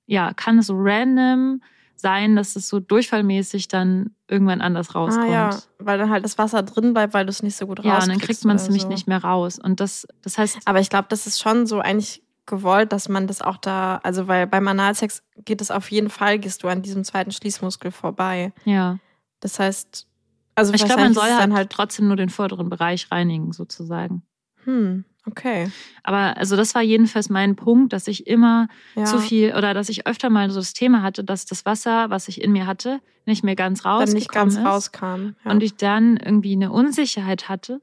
[0.07, 1.61] ja, kann es so random
[1.97, 5.29] sein, dass es so durchfallmäßig dann irgendwann anders rauskommt.
[5.29, 7.83] Ah, ja, weil dann halt das Wasser drin bleibt, weil du es nicht so gut
[7.83, 8.89] Ja, und dann kriegt man es nämlich so.
[8.89, 9.59] nicht mehr raus.
[9.59, 13.27] Und das, das heißt, Aber ich glaube, das ist schon so eigentlich gewollt, dass man
[13.27, 16.83] das auch da, also weil beim Analsex geht es auf jeden Fall, gehst du an
[16.83, 18.53] diesem zweiten Schließmuskel vorbei.
[18.65, 18.99] ja.
[19.41, 20.07] Das heißt,
[20.55, 24.23] also Ich glaube, man soll halt, dann halt, trotzdem nur den vorderen Bereich reinigen, sozusagen.
[24.65, 25.71] hm, okay.
[26.03, 29.05] Aber also das war jedenfalls mein Punkt, dass ich immer Ja.
[29.05, 32.29] zu viel oder dass ich öfter mal so das Thema hatte, dass das Wasser, was
[32.29, 34.65] ich in mir hatte, nicht mehr ganz rausgekommen dann nicht ganz ist.
[34.65, 35.35] rauskam.
[35.45, 35.51] Ja.
[35.51, 37.81] Und ich dann irgendwie eine Unsicherheit hatte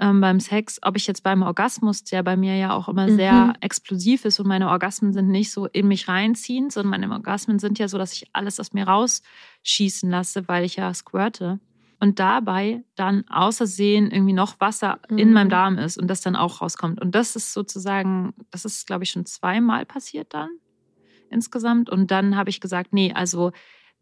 [0.00, 3.16] ähm, beim Sex, ob ich jetzt beim Orgasmus, der bei mir ja auch immer Mhm.
[3.16, 7.58] sehr explosiv ist und meine Orgasmen sind nicht so in mich reinziehen, sondern meine Orgasmen
[7.60, 11.60] sind ja so, dass ich alles aus mir rausschießen lasse, weil ich ja squirte.
[12.04, 15.34] Und dabei dann außersehen irgendwie noch Wasser in Mhm.
[15.34, 17.00] meinem Darm ist und das dann auch rauskommt.
[17.00, 20.50] Und das ist sozusagen, das ist, glaube ich, schon zweimal passiert dann
[21.30, 21.90] insgesamt.
[21.90, 23.52] Und dann habe ich gesagt, nee, also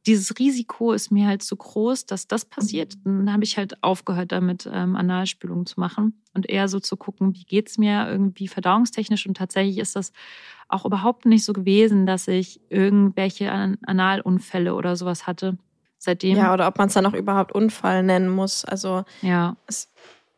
[0.06, 2.96] dieses Risiko ist mir halt zu groß, dass das passiert.
[3.04, 6.96] Und dann habe ich halt aufgehört damit, ähm, Analspülung zu machen und eher so zu
[6.96, 9.26] gucken, wie geht's mir irgendwie verdauungstechnisch.
[9.26, 10.12] Und tatsächlich ist das
[10.68, 15.58] auch überhaupt nicht so gewesen, dass ich irgendwelche An Analunfälle oder sowas hatte.
[16.04, 18.64] Seitdem, ja, oder ob man es dann auch überhaupt Unfall nennen muss.
[18.64, 19.88] Also, ja, es,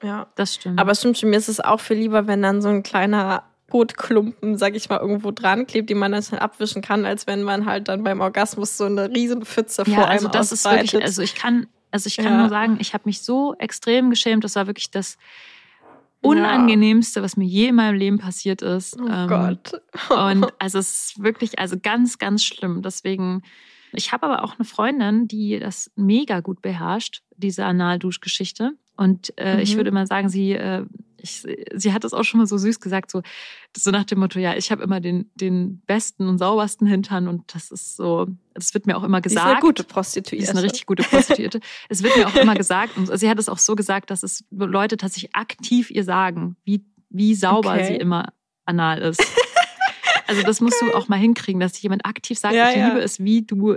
[0.02, 0.26] ja.
[0.34, 0.78] das stimmt.
[0.78, 3.44] Aber es stimmt schon, mir ist es auch viel lieber, wenn dann so ein kleiner
[3.70, 7.42] Kotklumpen, sag ich mal, irgendwo dran klebt, den man dann schnell abwischen kann, als wenn
[7.42, 10.66] man halt dann beim Orgasmus so eine riesen Pfütze ja, vor also einem das ist
[10.66, 10.92] ausbreitet.
[10.92, 12.36] wirklich, also ich kann, also ich kann Ja.
[12.40, 14.44] nur sagen, ich habe mich so extrem geschämt.
[14.44, 15.16] Das war wirklich das
[16.20, 18.98] Unangenehmste, was mir je in meinem Leben passiert ist.
[19.00, 19.80] Oh Ähm, Gott.
[20.10, 22.82] Und also es ist wirklich, also ganz, ganz schlimm.
[22.82, 23.42] Deswegen,
[23.96, 28.72] ich habe aber auch eine Freundin, die das mega gut beherrscht, diese Analduschgeschichte.
[28.96, 29.78] Und äh, ich Mhm.
[29.78, 30.84] würde mal sagen, sie, äh,
[31.16, 31.42] ich,
[31.74, 33.22] sie hat das auch schon mal so süß gesagt, so,
[33.76, 37.54] so nach dem Motto, ja, ich habe immer den, den besten und saubersten Hintern und
[37.54, 39.50] das ist so, das wird mir auch immer Die ist gesagt.
[39.52, 40.44] eine gute Prostituierte.
[40.44, 41.60] ist eine richtig gute Prostituierte.
[41.88, 44.44] es wird mir auch immer gesagt, und sie hat es auch so gesagt, dass es
[44.50, 47.84] Leute tatsächlich aktiv ihr sagen, wie, wie sauber Okay.
[47.86, 48.32] sie immer
[48.66, 49.20] anal ist.
[50.26, 52.88] Also das musst du auch mal hinkriegen, dass jemand aktiv sagt, Ja, ich ja.
[52.88, 53.76] liebe es, wie du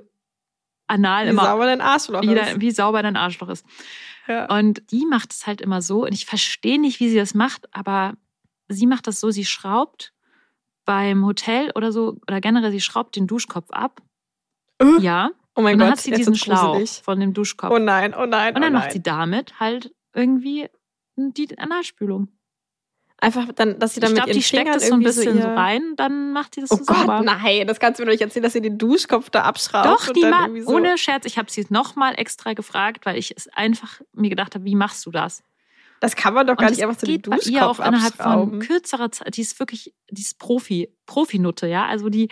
[0.87, 2.61] anal Wie immer, sauber dein Arschloch wie, ist.
[2.61, 3.65] wie sauber dein Arschloch ist.
[4.27, 4.45] Ja.
[4.57, 7.73] Und die macht es halt immer so, und ich verstehe nicht, wie sie das macht,
[7.73, 8.13] aber
[8.67, 10.13] sie macht das so, sie schraubt
[10.85, 14.01] beim Hotel oder so, oder generell, sie schraubt den Duschkopf ab.
[14.79, 14.99] Äh?
[15.01, 15.31] Ja.
[15.55, 17.71] Oh mein und dann Gott, hat sie diesen Schlauch von dem Duschkopf.
[17.73, 18.93] Oh nein, oh nein, und dann oh macht nein.
[18.93, 20.69] sie damit halt irgendwie
[21.15, 22.29] die Analspülung.
[23.19, 24.99] Einfach, dann, dass sie dann ich mit glaube, ihren die steckt Fingern es so ein
[25.01, 25.41] bisschen ihr...
[25.41, 27.21] so rein, dann macht die das Oh so Gott, sauber.
[27.23, 29.87] nein, das kannst du mir doch nicht erzählen, dass sie den Duschkopf da abschraubt.
[29.87, 30.69] Doch, die ma so.
[30.75, 34.65] ohne Scherz, ich habe sie nochmal extra gefragt, weil ich es einfach mir gedacht habe,
[34.65, 35.41] wie machst du das?
[35.99, 38.59] Das kann man doch gar Und nicht einfach geht bei Duschkopf ihr auch innerhalb von
[38.59, 39.35] kürzerer Zeit.
[39.35, 41.87] Die ist wirklich, die ist Profi, Profinutte, ja.
[41.87, 42.29] Also die,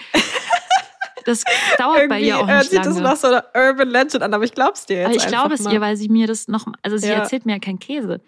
[1.26, 1.44] das
[1.80, 3.02] dauert bei Irgendwie ihr auch hört nicht das lange.
[3.02, 5.62] nach so einer Urban Legend an, aber ich glaub's dir jetzt Aber ich glaube es
[5.62, 5.74] mal.
[5.74, 7.14] ihr, weil sie mir das noch, also sie Ja.
[7.16, 8.22] erzählt mir ja keinen Käse.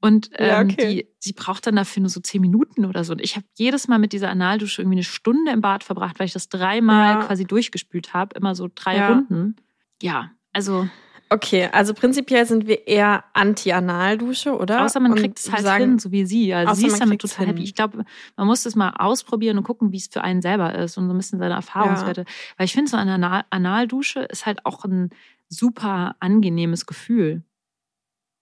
[0.00, 0.94] Und ähm, Ja, okay.
[0.94, 3.12] die, sie braucht dann dafür nur so zehn Minuten oder so.
[3.12, 6.26] Und ich habe jedes Mal mit dieser Analdusche irgendwie eine Stunde im Bad verbracht, weil
[6.26, 7.26] ich das dreimal Ja.
[7.26, 9.08] quasi durchgespült habe, immer so drei Ja.
[9.08, 9.56] Runden.
[10.02, 10.88] Ja, also
[11.32, 14.84] Okay, also prinzipiell sind wir eher Anti-Anal-Dusche, oder?
[14.84, 16.52] Außer man Und kriegt es halt sagen, hin, so wie sie.
[16.52, 17.58] Also sie ist damit total happy.
[17.58, 17.64] hin.
[17.66, 18.04] Ich glaube,
[18.36, 21.14] man muss das mal ausprobieren und gucken, wie es für einen selber ist und so
[21.14, 22.24] ein bisschen seine Erfahrungswerte.
[22.56, 25.10] Weil ich finde, so eine Anal Analdusche ist halt auch ein
[25.48, 27.44] super angenehmes Gefühl.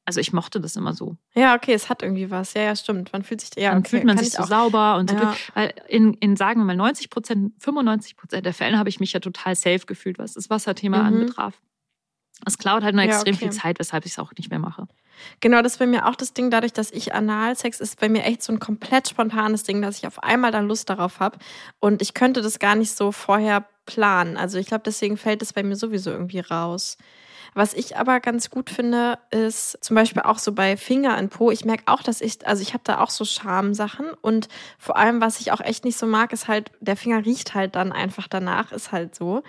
[0.08, 1.16] Also ich mochte das immer so.
[1.34, 2.54] Ja, okay, es hat irgendwie was.
[2.54, 3.12] Ja, ja, stimmt.
[3.12, 4.46] Man fühlt sich, ja, Dann okay, fühlt man sich ich so auch.
[4.48, 5.16] sauber und so.
[5.16, 5.36] Ja.
[5.52, 9.12] Weil in, in, sagen wir mal, 90 Prozent, 95 Prozent der Fällen habe ich mich
[9.12, 11.04] ja total safe gefühlt, was das Wasserthema Mhm.
[11.06, 11.60] anbetraf.
[12.46, 13.44] Es klaut halt nur Ja, extrem okay.
[13.44, 14.86] viel Zeit, weshalb ich es auch nicht mehr mache.
[15.40, 18.22] Genau, das ist bei mir auch das Ding, dadurch, dass ich Analsex ist bei mir
[18.24, 21.36] echt so ein komplett spontanes Ding, dass ich auf einmal dann Lust darauf habe.
[21.80, 24.38] Und ich könnte das gar nicht so vorher planen.
[24.38, 26.96] Also ich glaube, deswegen fällt es bei mir sowieso irgendwie raus.
[27.54, 31.50] Was ich aber ganz gut finde, ist zum Beispiel auch so bei Finger in Po.
[31.50, 35.20] Ich merke auch, dass ich, also ich habe da auch so Schamsachen und vor allem,
[35.20, 38.28] was ich auch echt nicht so mag, ist halt, der Finger riecht halt dann einfach
[38.28, 39.42] danach, ist halt so.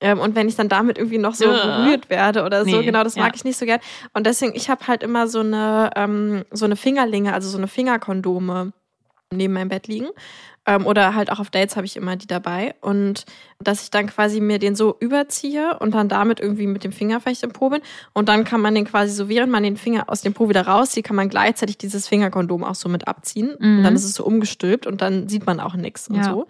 [0.00, 1.78] Ähm, und wenn ich dann damit irgendwie noch so Ja.
[1.78, 3.32] berührt werde oder so, Nee, genau, das mag ja.
[3.34, 3.80] ich nicht so gern.
[4.12, 7.68] Und deswegen, ich habe halt immer so eine, ähm, so eine Fingerlinge, also so eine
[7.68, 8.72] Fingerkondome
[9.32, 10.08] neben meinem Bett liegen.
[10.66, 12.74] Ähm, oder halt auch auf Dates habe ich immer die dabei.
[12.80, 13.26] Und
[13.58, 17.20] dass ich dann quasi mir den so überziehe und dann damit irgendwie mit dem Finger
[17.20, 17.82] vielleicht im Po bin.
[18.14, 20.66] Und dann kann man den quasi so, während man den Finger aus dem Po wieder
[20.66, 23.54] rauszieht, kann man gleichzeitig dieses Fingerkondom auch so mit abziehen.
[23.58, 23.78] Mhm.
[23.78, 26.24] Und dann ist es so umgestülpt und dann sieht man auch nichts und Ja.
[26.32, 26.46] so.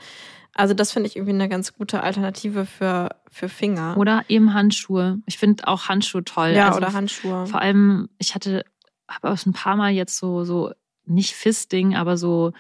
[0.57, 3.97] Also das finde ich irgendwie eine ganz gute Alternative für, für Finger.
[3.99, 5.19] Oder eben Handschuhe.
[5.27, 6.51] Ich finde auch Handschuhe toll.
[6.55, 7.47] ja, Also oder Handschuhe.
[7.49, 8.65] Vor allem, ich hatte,
[9.09, 10.71] habe auch ein paar Mal jetzt so, so
[11.05, 12.53] nicht Fisting, aber so,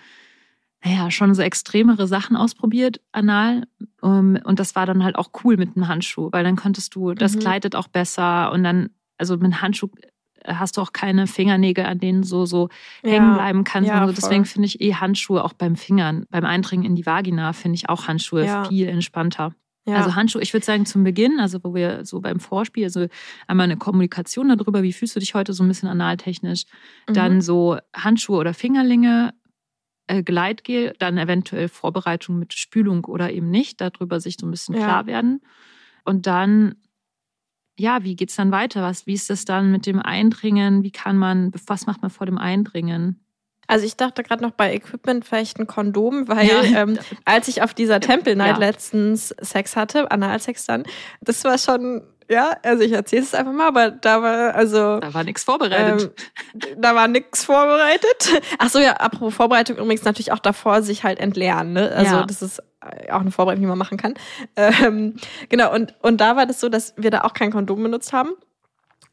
[0.85, 3.66] naja, schon so extremere Sachen ausprobiert, anal.
[4.01, 7.14] Um, und das war dann halt auch cool mit einem Handschuh, weil dann konntest du,
[7.14, 7.40] das Mhm.
[7.40, 9.88] gleitet auch besser und dann, also mit einem Handschuh
[10.47, 12.68] hast du auch keine Fingernägel, an denen so, so
[13.03, 13.88] hängen bleiben kannst.
[13.88, 14.12] ja, so.
[14.12, 17.88] Deswegen finde ich eh Handschuhe auch beim Fingern, beim Eindringen in die Vagina, finde ich
[17.88, 18.64] auch Handschuhe Ja.
[18.64, 19.55] viel entspannter.
[19.87, 19.97] Ja.
[19.97, 23.07] Also Handschuhe, ich würde sagen zum Beginn, also wo wir so beim Vorspiel, also
[23.47, 26.64] einmal eine Kommunikation darüber, wie fühlst du dich heute so ein bisschen analtechnisch,
[27.07, 27.40] dann Mhm.
[27.40, 29.43] so Handschuhe oder Fingerlinge, äh,
[30.23, 34.83] Gleitgel, dann eventuell Vorbereitung mit Spülung oder eben nicht, darüber sich so ein bisschen Ja.
[34.85, 35.40] klar werden.
[36.05, 36.75] Und dann,
[37.79, 38.83] ja, wie geht's dann weiter?
[38.83, 40.83] Was, wie ist das dann mit dem Eindringen?
[40.83, 43.21] Wie kann man, was macht man vor dem Eindringen?
[43.67, 46.61] Also ich dachte gerade noch bei Equipment vielleicht ein Kondom, weil Ja.
[46.83, 48.59] ähm, als ich auf dieser Temple Night Ja.
[48.59, 50.85] letztens Sex hatte, Analsex dann,
[51.23, 52.03] das war schon,
[52.35, 56.12] ja, also ich erzähle es einfach mal, aber da war also Da war nichts vorbereitet.
[56.59, 58.42] ähm, da war nichts vorbereitet.
[58.59, 61.90] Ach so, ja, apropos Vorbereitung übrigens natürlich auch davor sich halt entleeren, ne?
[61.92, 62.27] Also Ja.
[62.27, 62.62] das ist
[63.11, 64.14] auch eine Vorbereitung, die man machen kann.
[64.57, 65.16] Ähm,
[65.49, 68.33] genau, und, und da war das so, dass wir da auch kein Kondom benutzt haben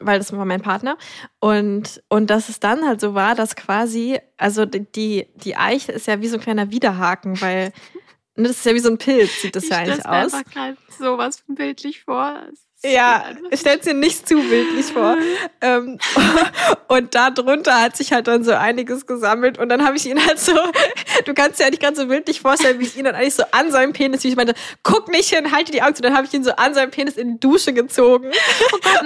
[0.04, 0.98] weil das war mein Partner.
[1.40, 6.08] Und, und dass es dann halt so war, dass quasi, also die, die Eiche ist
[6.08, 7.72] ja wie so ein kleiner Widerhaken, weil
[8.36, 10.32] ne, das ist ja wie so ein Pilz, sieht das ja eigentlich aus.
[10.52, 12.40] gerade sowas bildlich vor.
[12.84, 15.16] Ja, stellt dir nicht zu bildlich vor.
[15.62, 16.00] ähm,
[16.88, 20.26] und da drunter hat sich halt dann so einiges gesammelt und dann habe ich ihn
[20.26, 20.54] halt so,
[21.26, 23.72] du kannst dir eigentlich ganz so bildlich vorstellen, wie ich ihn dann eigentlich so an
[23.72, 26.34] seinem Penis, wie ich meinte, guck nicht hin, halte die Augen zu, dann habe ich
[26.34, 28.32] ihn so an seinem Penis in die Dusche gezogen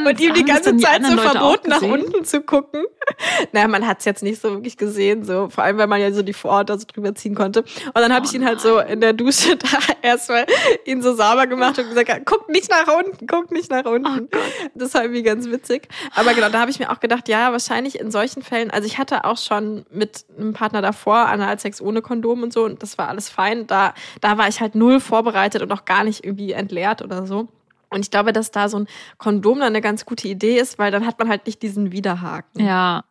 [0.05, 2.85] und ihm die ganze die Zeit so Leute verboten, nach unten zu gucken.
[3.51, 6.11] Naja, man hat es jetzt nicht so wirklich gesehen, so vor allem, weil man ja
[6.13, 7.61] so die Vorhaut so drüber ziehen konnte.
[7.61, 9.67] Und dann habe Oh ich ihn halt so in der Dusche da
[10.01, 10.45] erstmal
[10.85, 14.27] ihn so sauber gemacht und gesagt, guck nicht nach unten, guck nicht nach unten.
[14.33, 14.39] Oh
[14.75, 15.87] das war irgendwie ganz witzig.
[16.15, 18.97] Aber genau, da habe ich mir auch gedacht, ja, wahrscheinlich in solchen Fällen, also ich
[18.97, 23.09] hatte auch schon mit einem Partner davor Analsex ohne Kondom und so und das war
[23.09, 23.67] alles fein.
[23.67, 27.47] Da, da war ich halt null vorbereitet und auch gar nicht irgendwie entleert oder so.
[27.89, 30.91] Und ich glaube, dass da so ein Kondom dann eine ganz gute Idee ist, weil
[30.91, 32.65] dann hat man halt nicht diesen Widerhaken.
[32.65, 33.05] Ja.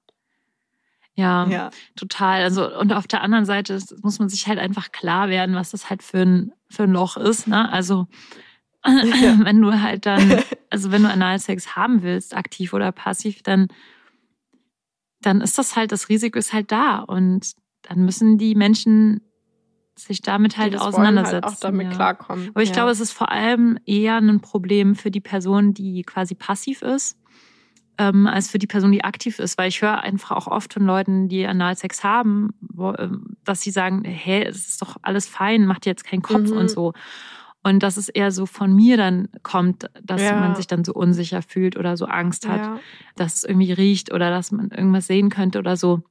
[1.17, 1.71] Ja, Ja.
[1.97, 2.43] total.
[2.43, 5.88] Also, und auf der anderen Seite muss man sich halt einfach klar werden, was das
[5.88, 7.47] halt für ein, für ein Loch ist.
[7.47, 7.71] Ne?
[7.71, 8.09] Also,
[9.44, 13.68] wenn du halt dann, also wenn du Analsex haben willst, aktiv oder passiv, dann,
[15.20, 16.99] dann ist das halt, das Risiko ist halt da.
[16.99, 19.20] Und dann müssen die Menschen
[19.97, 21.44] sich damit halt auseinandersetzen.
[21.44, 21.92] Halt auch damit ja.
[21.94, 22.49] klarkommen.
[22.51, 22.75] Aber ich ja.
[22.75, 27.16] glaube, es ist vor allem eher ein Problem für die Person, die quasi passiv ist,
[27.97, 29.57] ähm, als für die Person, die aktiv ist.
[29.57, 33.70] Weil ich höre einfach auch oft von Leuten, die Analsex haben, wo, ähm, dass sie
[33.70, 36.57] sagen, hey, es ist doch alles fein, macht dir jetzt keinen Kopf Mhm.
[36.57, 36.92] und so.
[37.66, 40.35] Und dass es eher so von mir dann kommt, dass Ja.
[40.35, 42.79] man sich dann so unsicher fühlt oder so Angst hat, ja.
[43.16, 46.03] dass es irgendwie riecht oder dass man irgendwas sehen könnte oder so.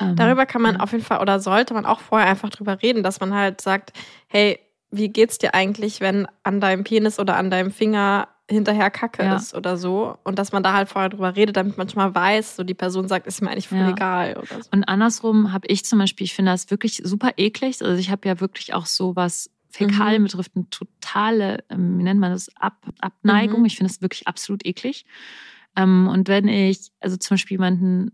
[0.00, 3.02] Ähm, Darüber kann man auf jeden Fall oder sollte man auch vorher einfach drüber reden,
[3.04, 3.92] dass man halt sagt,
[4.26, 4.58] hey,
[4.90, 9.36] wie geht's dir eigentlich, wenn an deinem Penis oder an deinem Finger hinterher Kacke Ja.
[9.36, 12.14] ist oder so und dass man da halt vorher drüber redet, damit man schon mal
[12.14, 13.90] weiß, so die Person sagt, ist mir eigentlich voll Ja.
[13.90, 14.70] egal oder so.
[14.72, 17.80] Und andersrum habe ich zum Beispiel, ich finde das wirklich super eklig.
[17.84, 20.26] Also ich habe ja wirklich auch so was Fäkalien Mhm.
[20.26, 23.60] betrifft, eine totale, ähm, wie nennt man das, Ab Abneigung.
[23.60, 23.66] Mhm.
[23.66, 25.04] Ich finde das wirklich absolut eklig.
[25.76, 28.12] Ähm, und wenn ich, also zum Beispiel jemanden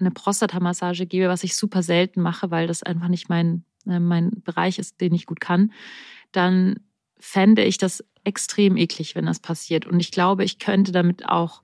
[0.00, 4.30] eine Prostatamassage gebe, was ich super selten mache, weil das einfach nicht mein, äh, mein
[4.44, 5.72] Bereich ist, den ich gut kann,
[6.32, 6.80] dann
[7.18, 9.86] fände ich das extrem eklig, wenn das passiert.
[9.86, 11.62] Und ich glaube, ich könnte damit auch,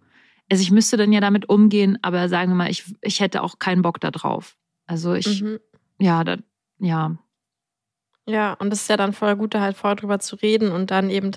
[0.50, 3.58] also ich müsste dann ja damit umgehen, aber sagen wir mal, ich, ich hätte auch
[3.60, 4.56] keinen Bock da drauf.
[4.86, 5.58] Also ich, Mhm.
[6.00, 6.38] ja, da,
[6.80, 7.16] ja,
[8.26, 11.10] Ja, und es ist ja dann voll gut, halt vorher drüber zu reden und dann
[11.10, 11.32] eben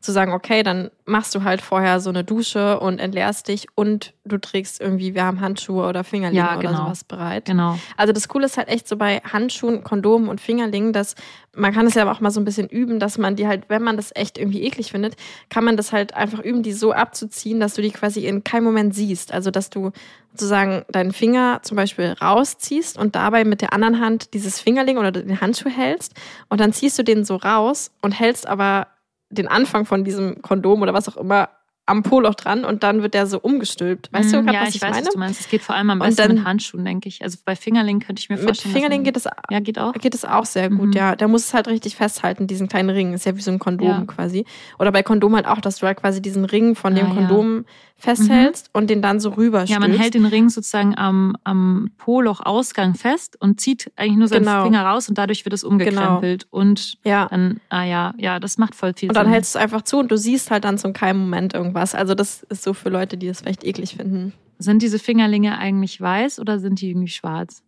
[0.00, 4.12] zu sagen, okay, dann machst du halt vorher so eine Dusche und entleerst dich und
[4.24, 6.84] du trägst irgendwie, wir haben Handschuhe oder Fingerlinge Ja, oder genau.
[6.84, 7.44] sowas bereit.
[7.46, 7.76] genau.
[7.96, 11.16] Also das Coole ist halt echt so bei Handschuhen, Kondomen und Fingerlingen, dass
[11.56, 13.64] man kann es ja aber auch mal so ein bisschen üben, dass man die halt,
[13.68, 15.16] wenn man das echt irgendwie eklig findet,
[15.50, 18.64] kann man das halt einfach üben, die so abzuziehen, dass du die quasi in keinem
[18.64, 19.32] Moment siehst.
[19.32, 19.90] Also dass du
[20.30, 25.10] sozusagen deinen Finger zum Beispiel rausziehst und dabei mit der anderen Hand dieses Fingerling oder
[25.10, 26.14] den Handschuh hältst
[26.48, 28.86] und dann ziehst du den so raus und hältst aber
[29.30, 31.48] den Anfang von diesem Kondom oder was auch immer
[31.92, 34.12] am Po-Loch dran und dann wird der so umgestülpt.
[34.12, 35.06] Weißt du Mm, gerade, ja, was ich, ich, weiß, meine?
[35.06, 35.40] was du meinst.
[35.40, 37.22] Es geht vor allem am Und besten dann- mit Handschuhen, denke ich.
[37.22, 38.72] Also bei Fingerling könnte ich mir Mit vorstellen.
[38.74, 39.92] dass Fingerling geht es Ja, geht auch.
[39.92, 40.92] geht es auch sehr gut, Mhm.
[40.92, 41.14] ja.
[41.14, 43.12] Der muss es halt richtig festhalten, diesen kleinen Ring.
[43.12, 44.04] Ist ja wie so ein Kondom Ja.
[44.06, 44.44] quasi.
[44.80, 47.14] Oder bei Kondom halt auch, dass du halt quasi diesen Ring von dem Ah, ja.
[47.14, 47.64] Kondom
[47.96, 52.94] festhältst und den dann so rüber Ja, man hält den Ring sozusagen am, am Po-Loch-Ausgang
[52.94, 54.64] fest und zieht eigentlich nur seinen Genau.
[54.64, 56.46] Finger raus und dadurch wird es umgekrempelt.
[56.50, 57.26] Und Ja.
[57.30, 59.32] dann, ah ja, ja, das macht voll viel Und dann Sinn.
[59.34, 61.81] hältst du es einfach zu und du siehst halt dann zum keinen Moment irgendwas.
[61.94, 64.32] Also das ist so für Leute, die das vielleicht eklig finden.
[64.58, 67.62] Sind diese Fingerlinge eigentlich weiß oder sind die irgendwie schwarz?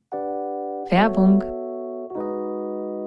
[0.90, 1.42] Werbung.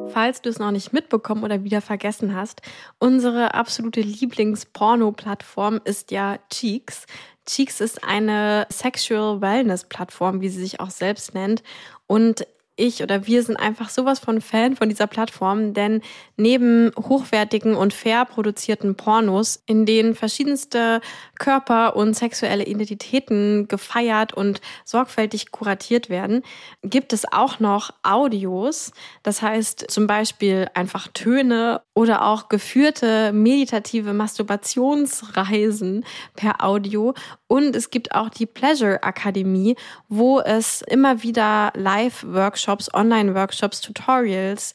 [0.10, 2.62] Falls du es noch nicht mitbekommen oder wieder vergessen hast,
[3.00, 7.06] unsere absolute Lieblings-Porno-Plattform ist ja Cheeks.
[7.46, 11.64] Cheeks ist eine Sexual Wellness-Plattform, wie sie sich auch selbst nennt.
[12.08, 12.46] Und
[12.78, 16.02] ich oder wir sind einfach sowas von Fan von dieser Plattform, denn
[16.38, 21.02] neben hochwertigen und fair produzierten Pornos, in denen verschiedenste
[21.40, 26.44] Körper und sexuelle Identitäten gefeiert und sorgfältig kuratiert werden,
[26.84, 28.92] gibt es auch noch Audios.
[29.24, 37.16] Das heißt zum Beispiel einfach Töne oder auch geführte meditative Masturbationsreisen per Audio.
[37.48, 39.76] Und es gibt auch die Pleasure Akademie,
[40.08, 44.74] wo es immer wieder Live-Workshops, Online-Workshops, Tutorials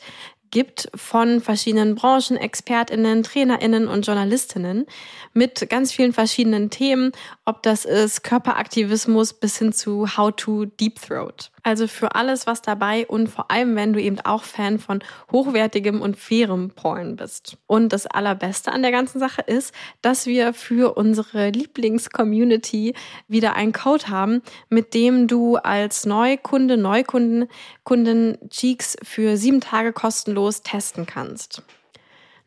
[0.52, 4.87] gibt von verschiedenen Branchenexpertinnen, Trainerinnen und Journalistinnen
[5.33, 7.12] mit ganz vielen verschiedenen Themen,
[7.44, 11.50] ob das ist Körperaktivismus bis hin zu How to Deep Throat.
[11.64, 16.01] Also für alles was dabei und vor allem, wenn du eben auch Fan von hochwertigem
[16.01, 17.57] und fairem Porn bist.
[17.66, 22.94] Und das Allerbeste an der ganzen Sache ist, dass wir für unsere Lieblings-Community
[23.29, 27.48] wieder einen Code haben, mit dem du als Neukunde, Neukunden,
[27.85, 31.62] Kunden Cheeks für sieben Tage kostenlos testen kannst.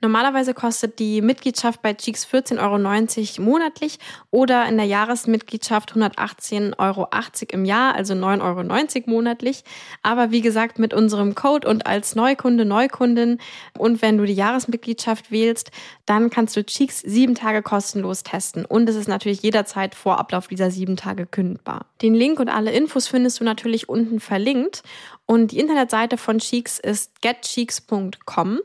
[0.02, 2.60] Normalerweise kostet die Mitgliedschaft bei Cheeks 14,90
[3.40, 3.98] Euro monatlich
[4.30, 7.08] oder in der Jahresmitgliedschaft 118,80 Euro
[7.52, 9.64] im Jahr, also 9,90 Euro monatlich.
[10.04, 13.40] Aber wie gesagt, mit unserem Code und als Neukunde, Neukundin
[13.78, 15.72] und wenn du die Jahresmitgliedschaft wählst,
[16.06, 18.66] dann kannst du Cheeks sieben Tage kostenlos testen.
[18.66, 21.86] Und es ist natürlich jederzeit vor Ablauf dieser sieben Tage kündbar.
[22.02, 24.84] Den Link und alle Infos findest du natürlich unten verlinkt.
[25.26, 28.60] Und die Internetseite von Cheeks ist getcheeks.com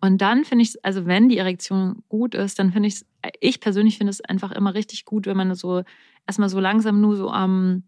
[0.01, 3.05] Und dann finde ich, also wenn die Erektion gut ist, dann finde ich,
[3.39, 5.83] ich persönlich finde es einfach immer richtig gut, wenn man so
[6.27, 7.83] erstmal so langsam nur so am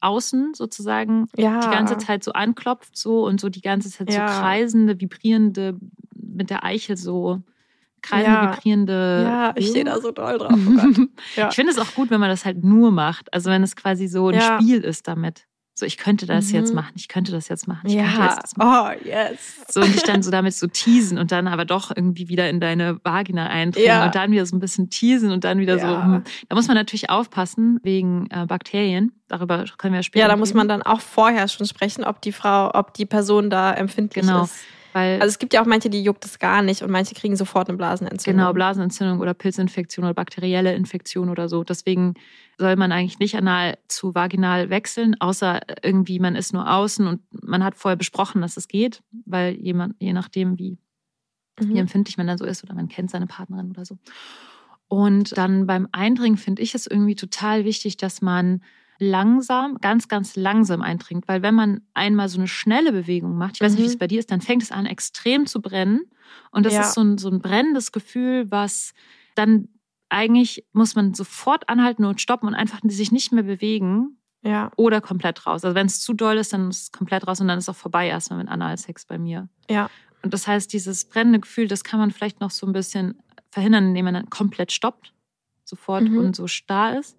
[0.00, 1.60] Außen sozusagen ja.
[1.60, 4.28] die ganze Zeit so anklopft so und so die ganze Zeit ja.
[4.28, 5.78] so kreisende, vibrierende
[6.14, 7.42] mit der Eichel so
[8.02, 8.52] kreisende, ja.
[8.52, 9.22] vibrierende.
[9.24, 10.52] Ja, ich stehe da so doll drauf.
[10.52, 11.04] Oh
[11.36, 11.48] ja.
[11.48, 13.32] Ich finde es auch gut, wenn man das halt nur macht.
[13.32, 15.46] Also wenn es quasi so ein Spiel ist damit.
[15.80, 16.56] So, ich könnte das mhm.
[16.56, 18.02] jetzt machen, ich könnte das jetzt machen, ich ja.
[18.02, 18.98] könnte das machen.
[19.02, 19.62] Oh, yes.
[19.70, 22.60] So, und dich dann so damit so teasen und dann aber doch irgendwie wieder in
[22.60, 24.04] deine Vagina eindringen ja.
[24.04, 25.88] und dann wieder so ein bisschen teasen und dann wieder ja.
[25.88, 26.02] so.
[26.02, 26.24] Hm.
[26.50, 29.12] Da muss man natürlich aufpassen wegen äh, Bakterien.
[29.28, 30.24] Darüber können wir später.
[30.24, 33.48] Ja, da muss man dann auch vorher schon sprechen, ob die Frau, ob die Person
[33.48, 34.44] da empfindlich genau.
[34.44, 34.56] ist.
[34.92, 37.36] Weil, also es gibt ja auch manche, die juckt es gar nicht und manche kriegen
[37.36, 38.40] sofort eine Blasenentzündung.
[38.40, 41.62] Genau, Blasenentzündung oder Pilzinfektion oder bakterielle Infektion oder so.
[41.62, 42.14] Deswegen
[42.58, 47.20] soll man eigentlich nicht anal zu vaginal wechseln, außer irgendwie man ist nur außen und
[47.42, 50.78] man hat vorher besprochen, dass es geht, weil jemand, je nachdem, wie,
[51.60, 51.74] mhm.
[51.74, 53.96] wie empfindlich man dann so ist oder man kennt seine Partnerin oder so.
[54.88, 58.60] Und dann beim Eindringen finde ich es irgendwie total wichtig, dass man
[59.00, 61.26] langsam, ganz, ganz langsam eintrinkt.
[61.26, 63.98] Weil wenn man einmal so eine schnelle Bewegung macht, ich weiß nicht, wie es mhm.
[63.98, 66.02] bei dir ist, dann fängt es an, extrem zu brennen.
[66.52, 66.82] Und das ja.
[66.82, 68.92] ist so ein, so ein brennendes Gefühl, was
[69.34, 69.68] dann
[70.10, 74.18] eigentlich muss man sofort anhalten und stoppen und einfach sich nicht mehr bewegen.
[74.42, 74.70] Ja.
[74.76, 75.64] Oder komplett raus.
[75.64, 77.68] Also wenn es zu doll ist, dann ist es komplett raus und dann ist es
[77.68, 79.48] auch vorbei erstmal mit Analsex bei mir.
[79.68, 79.90] Ja.
[80.22, 83.88] Und das heißt, dieses brennende Gefühl, das kann man vielleicht noch so ein bisschen verhindern,
[83.88, 85.12] indem man dann komplett stoppt,
[85.64, 86.18] sofort mhm.
[86.18, 87.16] und so starr ist.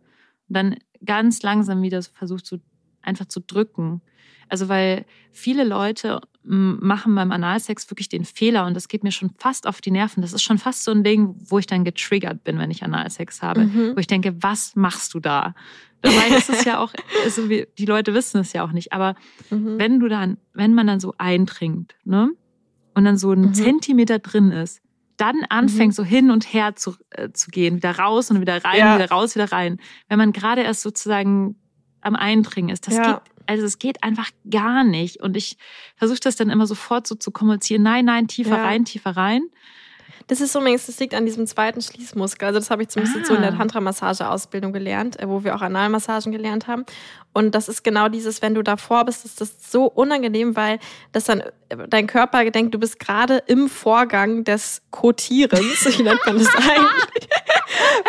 [0.47, 0.75] Und dann
[1.05, 2.59] ganz langsam wieder versucht, so
[3.01, 4.01] einfach zu drücken.
[4.49, 9.29] Also weil viele Leute machen beim Analsex wirklich den Fehler und das geht mir schon
[9.37, 10.21] fast auf die Nerven.
[10.21, 13.41] Das ist schon fast so ein Ding, wo ich dann getriggert bin, wenn ich Analsex
[13.41, 13.95] habe, mhm.
[13.95, 15.53] wo ich denke, was machst du da?
[16.01, 16.91] Dabei ist es ja auch,
[17.23, 18.91] also die Leute wissen es ja auch nicht.
[18.91, 19.15] Aber
[19.51, 19.77] mhm.
[19.77, 22.31] wenn du dann, wenn man dann so eintrinkt, ne,
[22.93, 23.53] und dann so ein mhm.
[23.53, 24.81] Zentimeter drin ist,
[25.21, 25.95] dann anfängt, mhm.
[25.95, 28.95] so hin und her zu, äh, zu gehen, wieder raus und wieder rein, ja.
[28.95, 29.79] wieder raus, wieder rein.
[30.09, 31.55] Wenn man gerade erst sozusagen
[32.01, 33.13] am Eindringen ist, das ja.
[33.13, 35.21] geht, also es geht einfach gar nicht.
[35.21, 35.57] Und ich
[35.95, 38.63] versuche das dann immer sofort so zu kommunizieren, nein, nein, tiefer ja.
[38.63, 39.43] rein, tiefer rein.
[40.27, 42.47] Das ist übrigens, das liegt an diesem zweiten Schließmuskel.
[42.47, 43.25] Also das habe ich zumindest ah.
[43.25, 43.57] so in der ah.
[43.57, 46.85] Tantra-Massage-Ausbildung gelernt, äh, wo wir auch Analmassagen gelernt haben.
[47.33, 50.79] Und das ist genau dieses, wenn du davor bist, ist das so unangenehm, weil
[51.11, 56.19] das dann äh, dein Körper denkt, du bist gerade im Vorgang des Kotierens, wie nennt
[56.25, 57.29] man das eigentlich?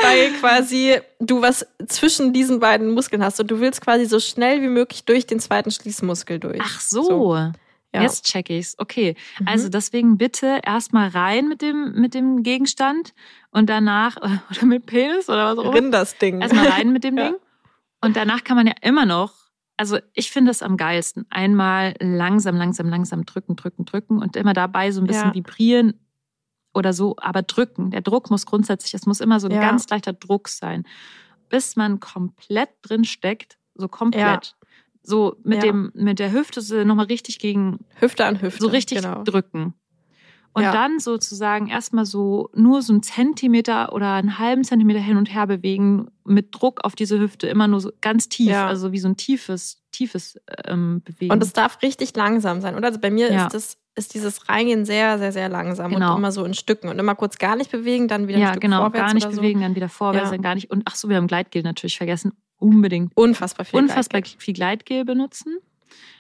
[0.02, 4.60] weil quasi du was zwischen diesen beiden Muskeln hast und du willst quasi so schnell
[4.62, 6.60] wie möglich durch den zweiten Schließmuskel durch.
[6.62, 7.02] Ach so.
[7.04, 7.52] so.
[7.94, 8.02] Ja.
[8.02, 8.74] Jetzt check ich's.
[8.78, 9.16] Okay.
[9.38, 9.48] Mhm.
[9.48, 13.12] Also deswegen bitte erstmal rein mit dem, mit dem Gegenstand
[13.50, 14.16] und danach,
[14.50, 15.74] oder mit Penis oder was auch immer.
[15.74, 16.40] Rind das Ding.
[16.40, 17.30] Erstmal rein mit dem ja.
[17.30, 17.36] Ding.
[18.00, 19.34] Und danach kann man ja immer noch,
[19.76, 24.54] also ich finde es am geilsten, einmal langsam, langsam, langsam drücken, drücken, drücken und immer
[24.54, 25.34] dabei so ein bisschen ja.
[25.34, 25.94] vibrieren
[26.74, 27.90] oder so, aber drücken.
[27.90, 30.84] Der Druck muss grundsätzlich, es muss immer so ein ganz leichter Druck sein,
[31.48, 34.56] bis man komplett drin steckt, so komplett
[35.02, 35.70] so mit ja.
[35.70, 39.22] dem mit der Hüfte so nochmal richtig gegen Hüfte an Hüfte so richtig genau.
[39.24, 39.74] drücken
[40.54, 40.72] und ja.
[40.72, 45.46] dann sozusagen erstmal so nur so einen Zentimeter oder einen halben Zentimeter hin und her
[45.46, 48.66] bewegen mit Druck auf diese Hüfte immer nur so ganz tief ja.
[48.66, 52.88] also wie so ein tiefes tiefes ähm, bewegen und es darf richtig langsam sein oder
[52.88, 56.12] also bei mir ist das ist dieses Reingehen sehr, sehr, sehr langsam genau.
[56.12, 58.48] und immer so in Stücken und immer kurz gar nicht bewegen, dann wieder ein ja,
[58.50, 58.96] Stück genau, vorwärts.
[58.96, 60.32] Ja, genau, gar nicht bewegen, dann wieder vorwärts, ja.
[60.32, 60.70] dann gar nicht.
[60.70, 62.32] Und ach so, wir haben Gleitgel natürlich vergessen.
[62.62, 63.12] Unbedingt.
[63.16, 64.40] Unfassbar viel Unfassbar Gleitgel.
[64.40, 65.58] viel Gleitgel benutzen.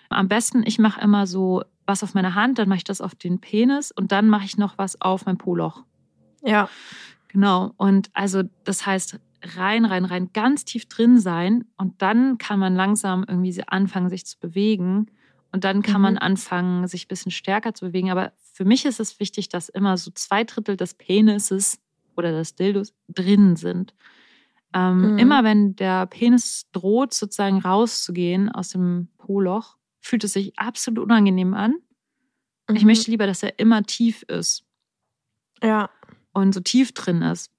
[0.08, 3.14] Am besten, ich mache immer so was auf meine Hand, dann mache ich das auf
[3.14, 5.84] den Penis und dann mache ich noch was auf mein Po-Loch.
[6.42, 6.68] Ja.
[7.28, 7.72] Genau.
[7.76, 9.18] Und also, das heißt,
[9.56, 14.26] rein, rein, rein, ganz tief drin sein und dann kann man langsam irgendwie anfangen, sich
[14.26, 15.06] zu bewegen.
[15.50, 16.02] Und dann kann mhm.
[16.02, 18.10] man anfangen, sich ein bisschen stärker zu bewegen.
[18.10, 21.78] Aber für mich ist es wichtig, dass immer so zwei Drittel des Penises
[22.16, 23.94] oder des Dildos drin sind.
[24.74, 25.18] Ähm, mhm.
[25.18, 31.54] Immer wenn der Penis droht, sozusagen rauszugehen aus dem Po-Loch, fühlt es sich absolut unangenehm
[31.54, 31.76] an.
[32.68, 32.76] Mhm.
[32.76, 34.64] Ich möchte lieber, dass er immer tief ist.
[35.62, 35.90] Ja.
[36.32, 37.50] Und so tief drin ist.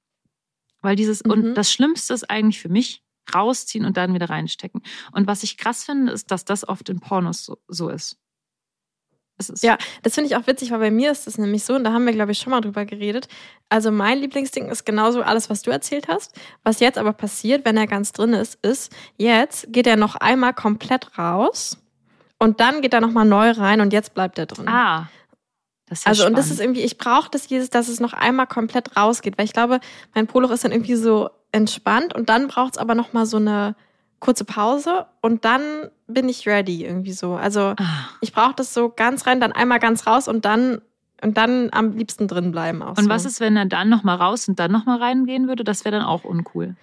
[0.82, 1.32] Weil dieses, mhm.
[1.32, 3.04] und das Schlimmste ist eigentlich für mich,
[3.34, 4.82] rausziehen und dann wieder reinstecken.
[5.12, 8.18] Und was ich krass finde, ist, dass das oft in Pornos so, so ist.
[9.62, 11.94] Ja, das finde ich auch witzig, weil bei mir ist das nämlich so, und da
[11.94, 13.28] haben wir, glaube ich, schon mal drüber geredet.
[13.70, 16.36] Also mein Lieblingsding ist genauso alles, was du erzählt hast.
[16.64, 20.54] Was jetzt aber passiert, wenn er ganz drin ist, ist, jetzt geht er noch einmal
[20.54, 21.78] komplett raus
[22.40, 24.68] und dann geht er nochmal neu rein und jetzt bleibt er drin.
[24.68, 25.10] Ah.
[25.88, 26.38] Das ist ja also, spannend.
[26.38, 29.46] und das ist irgendwie, ich brauche das jedes, dass es noch einmal komplett rausgeht, weil
[29.46, 29.80] ich glaube,
[30.14, 33.76] mein Poloch ist dann irgendwie so entspannt und dann braucht es aber nochmal so eine
[34.24, 35.62] kurze Pause und dann
[36.08, 37.34] bin ich ready irgendwie so.
[37.34, 38.18] Also Ach.
[38.22, 40.82] ich brauche das so ganz rein, dann einmal ganz raus und dann
[41.22, 42.98] und dann am liebsten drin bleiben auch.
[42.98, 43.10] Und so.
[43.10, 45.64] was ist, wenn er dann nochmal raus und dann nochmal reingehen würde?
[45.64, 46.76] Das wäre dann auch uncool.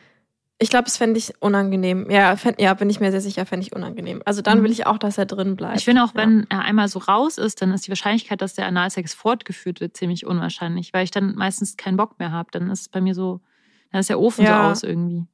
[0.58, 2.10] Ich glaube, das fände ich unangenehm.
[2.10, 4.22] Ja, fänd, ja, bin ich mir sehr sicher, fände ich unangenehm.
[4.26, 4.64] Also dann mhm.
[4.64, 5.78] will ich auch, dass er drin bleibt.
[5.78, 6.20] Ich finde auch, ja.
[6.20, 9.96] wenn er einmal so raus ist, dann ist die Wahrscheinlichkeit, dass der Analsex fortgeführt wird,
[9.96, 12.50] ziemlich unwahrscheinlich, weil ich dann meistens keinen Bock mehr habe.
[12.52, 13.40] Dann ist es bei mir so,
[13.92, 14.64] dann ist der Ofen ja.
[14.64, 15.26] so aus irgendwie.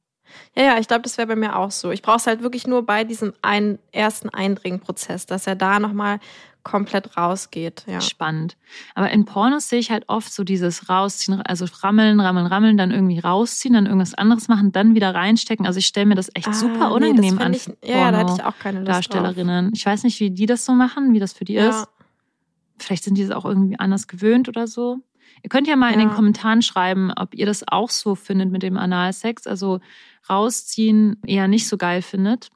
[0.55, 1.91] Ja, ja, ich glaube, das wäre bei mir auch so.
[1.91, 6.19] Ich brauche es halt wirklich nur bei diesem ein, ersten Eindringprozess, dass er da nochmal
[6.67, 7.85] komplett rausgeht.
[7.87, 8.01] Ja.
[8.01, 8.57] Spannend.
[8.93, 12.91] Aber in Pornos sehe ich halt oft so dieses Rausziehen, also rammeln, rammeln, rammeln, dann
[12.91, 15.65] irgendwie rausziehen, dann irgendwas anderes machen, dann wieder reinstecken.
[15.65, 17.53] Also ich stelle mir das echt ah, super unangenehm nee, an.
[17.53, 19.67] Ich, ja, da hatte ich auch keine Lust Darstellerinnen.
[19.67, 19.73] Drauf.
[19.75, 21.69] Ich weiß nicht, wie die das so machen, wie das für die ja.
[21.69, 21.87] ist.
[22.77, 24.97] Vielleicht sind die es auch irgendwie anders gewöhnt oder so.
[25.43, 25.93] Ihr könnt ja mal ja.
[25.93, 29.47] in den Kommentaren schreiben, ob ihr das auch so findet mit dem Analsex.
[29.47, 29.79] Also
[30.29, 32.49] rausziehen eher nicht so geil findet.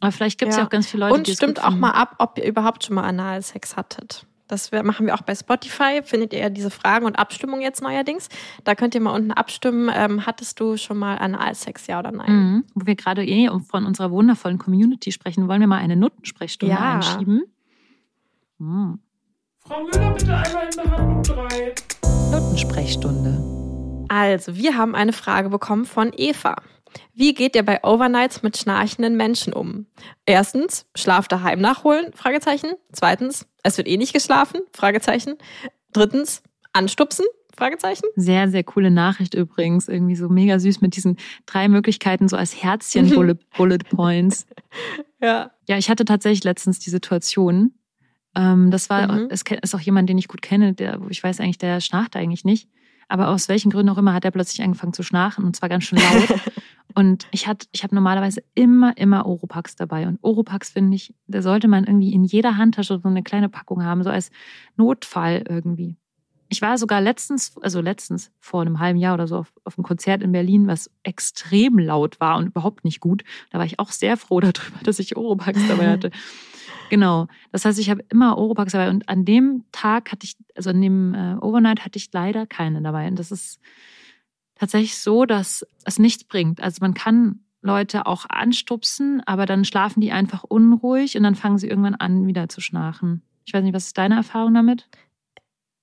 [0.00, 0.62] Aber vielleicht gibt es ja.
[0.62, 0.66] ja.
[0.66, 3.04] auch ganz viele Leute, Und die stimmt auch mal ab, ob ihr überhaupt schon mal
[3.04, 4.26] Analsex hattet.
[4.48, 6.02] Das machen wir auch bei Spotify.
[6.04, 8.28] Findet ihr ja diese Fragen und Abstimmung jetzt neuerdings.
[8.62, 9.90] Da könnt ihr mal unten abstimmen.
[9.92, 12.32] Ähm, hattest du schon mal Analsex, ja oder nein?
[12.32, 12.64] Mhm.
[12.74, 16.94] Wo wir gerade eh von unserer wundervollen Community sprechen, wollen wir mal eine Notensprechstunde ja.
[16.94, 17.42] einschieben.
[18.58, 19.00] Mhm.
[19.58, 21.74] Frau Müller, bitte einmal in Behandlung 3.
[22.30, 24.06] Notensprechstunde.
[24.08, 26.54] Also, wir haben eine Frage bekommen von Eva.
[27.14, 29.86] Wie geht ihr bei Overnights mit schnarchenden Menschen um?
[30.26, 32.12] Erstens, Schlaf daheim nachholen?
[32.14, 32.72] Fragezeichen.
[32.92, 34.60] Zweitens, es wird eh nicht geschlafen?
[34.72, 35.36] Fragezeichen.
[35.92, 36.42] Drittens,
[36.72, 37.26] anstupsen?
[37.56, 38.04] Fragezeichen.
[38.16, 39.88] Sehr, sehr coole Nachricht übrigens.
[39.88, 41.16] Irgendwie so mega süß mit diesen
[41.46, 44.46] drei Möglichkeiten so als Herzchen Bullet, Bullet Points.
[45.20, 45.50] ja.
[45.66, 47.72] Ja, ich hatte tatsächlich letztens die Situation.
[48.36, 49.28] Ähm, das war, mhm.
[49.30, 52.14] es ist auch jemand, den ich gut kenne, der, wo ich weiß eigentlich, der schnarcht
[52.14, 52.68] eigentlich nicht.
[53.08, 55.84] Aber aus welchen Gründen auch immer hat er plötzlich angefangen zu schnarchen und zwar ganz
[55.84, 56.40] schön laut.
[56.94, 60.06] und ich hatte, ich habe normalerweise immer, immer Oropax dabei.
[60.08, 63.84] Und Oropax finde ich, da sollte man irgendwie in jeder Handtasche so eine kleine Packung
[63.84, 64.30] haben, so als
[64.76, 65.96] Notfall irgendwie.
[66.48, 69.84] Ich war sogar letztens, also letztens vor einem halben Jahr oder so auf, auf einem
[69.84, 73.24] Konzert in Berlin, was extrem laut war und überhaupt nicht gut.
[73.50, 76.10] Da war ich auch sehr froh darüber, dass ich Oropax dabei hatte.
[76.90, 77.26] Genau.
[77.52, 80.80] Das heißt, ich habe immer Oropax dabei und an dem Tag hatte ich, also an
[80.80, 83.08] dem äh, Overnight hatte ich leider keine dabei.
[83.08, 83.60] Und das ist
[84.54, 86.60] tatsächlich so, dass es nichts bringt.
[86.60, 91.58] Also man kann Leute auch anstupsen, aber dann schlafen die einfach unruhig und dann fangen
[91.58, 93.22] sie irgendwann an, wieder zu schnarchen.
[93.44, 94.88] Ich weiß nicht, was ist deine Erfahrung damit?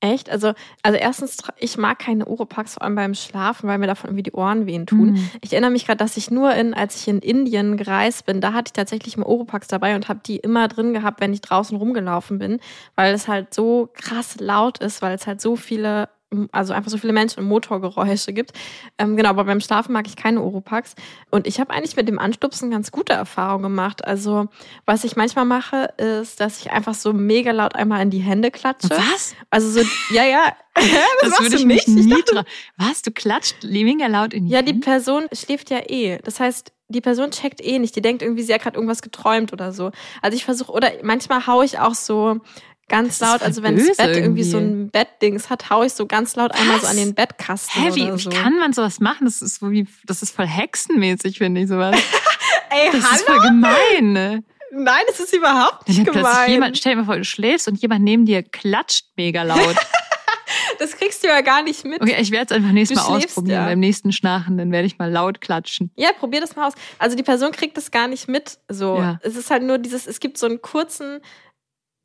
[0.03, 0.29] Echt?
[0.29, 0.51] Also,
[0.81, 4.33] also erstens, ich mag keine Oropax, vor allem beim Schlafen, weil mir davon irgendwie die
[4.33, 5.11] Ohren wehen tun.
[5.11, 5.29] Mhm.
[5.39, 8.51] Ich erinnere mich gerade, dass ich nur in, als ich in Indien gereist bin, da
[8.51, 11.77] hatte ich tatsächlich mal Oropax dabei und habe die immer drin gehabt, wenn ich draußen
[11.77, 12.59] rumgelaufen bin,
[12.95, 16.09] weil es halt so krass laut ist, weil es halt so viele
[16.51, 18.51] also einfach so viele Menschen und Motorgeräusche gibt.
[18.97, 20.95] Ähm, genau, aber beim Schlafen mag ich keine Oropax.
[21.31, 24.05] Und ich habe eigentlich mit dem Anstupsen ganz gute Erfahrungen gemacht.
[24.05, 24.47] Also,
[24.85, 28.51] was ich manchmal mache, ist, dass ich einfach so mega laut einmal in die Hände
[28.51, 28.89] klatsche.
[28.89, 29.35] Was?
[29.49, 30.53] Also so, ja, ja.
[31.21, 31.87] das, das würde ich nicht.
[31.87, 32.45] nie dachte,
[32.77, 33.01] Was?
[33.03, 34.73] Du klatscht mega laut in die Ja, Hände?
[34.73, 36.17] die Person schläft ja eh.
[36.23, 37.95] Das heißt, die Person checkt eh nicht.
[37.95, 39.91] Die denkt irgendwie, sie hat gerade irgendwas geträumt oder so.
[40.21, 42.39] Also ich versuche, oder manchmal haue ich auch so
[42.89, 44.19] ganz laut, also wenn das Bett irgendwie.
[44.19, 46.61] irgendwie so ein Bettdings hat, haue ich so ganz laut Was?
[46.61, 47.81] einmal so an den Bettkasten.
[47.81, 48.31] Hä, wie, oder so.
[48.31, 49.25] wie kann man sowas machen?
[49.25, 51.95] Das ist, wie, das ist voll hexenmäßig, finde ich sowas.
[52.69, 53.15] Ey, das hallo?
[53.15, 54.13] ist voll gemein.
[54.13, 54.43] Ne?
[54.71, 56.49] Nein, das ist überhaupt nicht gemein.
[56.49, 59.75] Jemand, stell dir mal vor, du schläfst und jemand neben dir klatscht mega laut.
[60.79, 62.01] das kriegst du ja gar nicht mit.
[62.01, 63.61] Okay, ich werde es einfach nächstes Mal ausprobieren.
[63.61, 63.65] Ja.
[63.65, 65.91] Beim nächsten Schnarchen, dann werde ich mal laut klatschen.
[65.95, 66.73] Ja, probier das mal aus.
[66.97, 68.57] Also die Person kriegt das gar nicht mit.
[68.67, 69.19] So, ja.
[69.21, 71.21] es ist halt nur dieses, es gibt so einen kurzen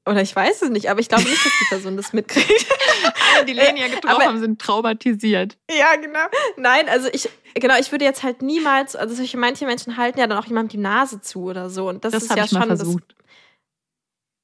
[0.09, 2.49] oder ich weiß es nicht, aber ich glaube nicht, dass die Person das mitkriegt.
[3.37, 5.57] Alle, die Lenia getroffen haben, sind traumatisiert.
[5.71, 6.27] Ja, genau.
[6.57, 10.27] Nein, also ich, genau, ich würde jetzt halt niemals, also solche manche Menschen halten ja
[10.27, 11.89] dann auch jemandem die Nase zu oder so.
[11.89, 12.85] Und das, das ist ja schon das.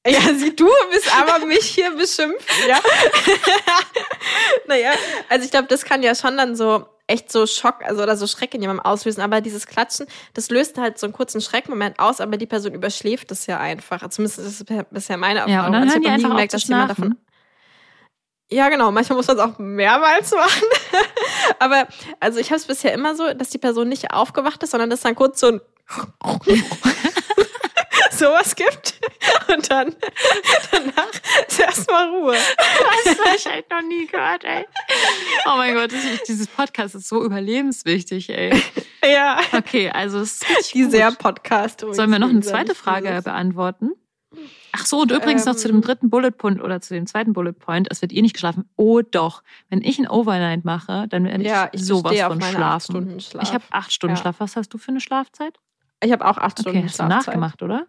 [0.07, 2.79] Ja, sieh, du bist aber mich hier beschimpfen, ja.
[4.67, 4.91] naja,
[5.29, 8.27] also ich glaube, das kann ja schon dann so echt so Schock, also oder so
[8.27, 9.21] Schreck in jemandem auslösen.
[9.21, 13.31] Aber dieses Klatschen, das löst halt so einen kurzen Schreckmoment aus, aber die Person überschläft
[13.31, 14.07] es ja einfach.
[14.09, 15.55] Zumindest ist das bisher meine Erfahrung.
[15.55, 17.17] Ja, und dann Also ich die hab noch nie gemerkt, dass jemand davon
[18.51, 18.91] ja, genau.
[18.91, 20.67] Manchmal muss man es auch mehrmals machen.
[21.59, 21.87] Aber
[22.19, 25.01] also ich habe es bisher immer so, dass die Person nicht aufgewacht ist, sondern dass
[25.01, 25.61] dann kurz so ein
[28.17, 28.99] sowas gibt.
[29.53, 29.95] Und dann
[30.71, 31.11] danach
[31.47, 32.35] ist erstmal Ruhe.
[33.05, 34.65] Das habe ich halt noch nie gehört, ey.
[35.45, 38.53] Oh mein Gott, ist, dieses Podcast ist so überlebenswichtig, ey.
[39.03, 39.39] Ja.
[39.53, 40.91] Okay, also es ist gut.
[40.91, 41.81] sehr Podcast.
[41.91, 43.91] Sollen wir noch eine zweite Frage beantworten?
[44.73, 45.81] Ach so, und übrigens noch zu dem Ähm.
[45.83, 47.87] dritten Bullet Point oder zu dem zweiten Bullet Point.
[47.89, 48.67] Es wird eh nicht geschlafen.
[48.75, 49.41] Oh doch.
[49.69, 52.91] Wenn ich ein Overnight mache, dann werde ich, Ja, ich sowas von schlafen.
[52.91, 53.43] Stunden Schlaf.
[53.43, 54.21] Ich habe acht Stunden Ja.
[54.21, 54.35] Schlaf.
[54.39, 55.57] Was hast du für eine Schlafzeit?
[56.03, 57.87] Ich habe auch acht Okay, Stunden hast du nachgemacht, oder?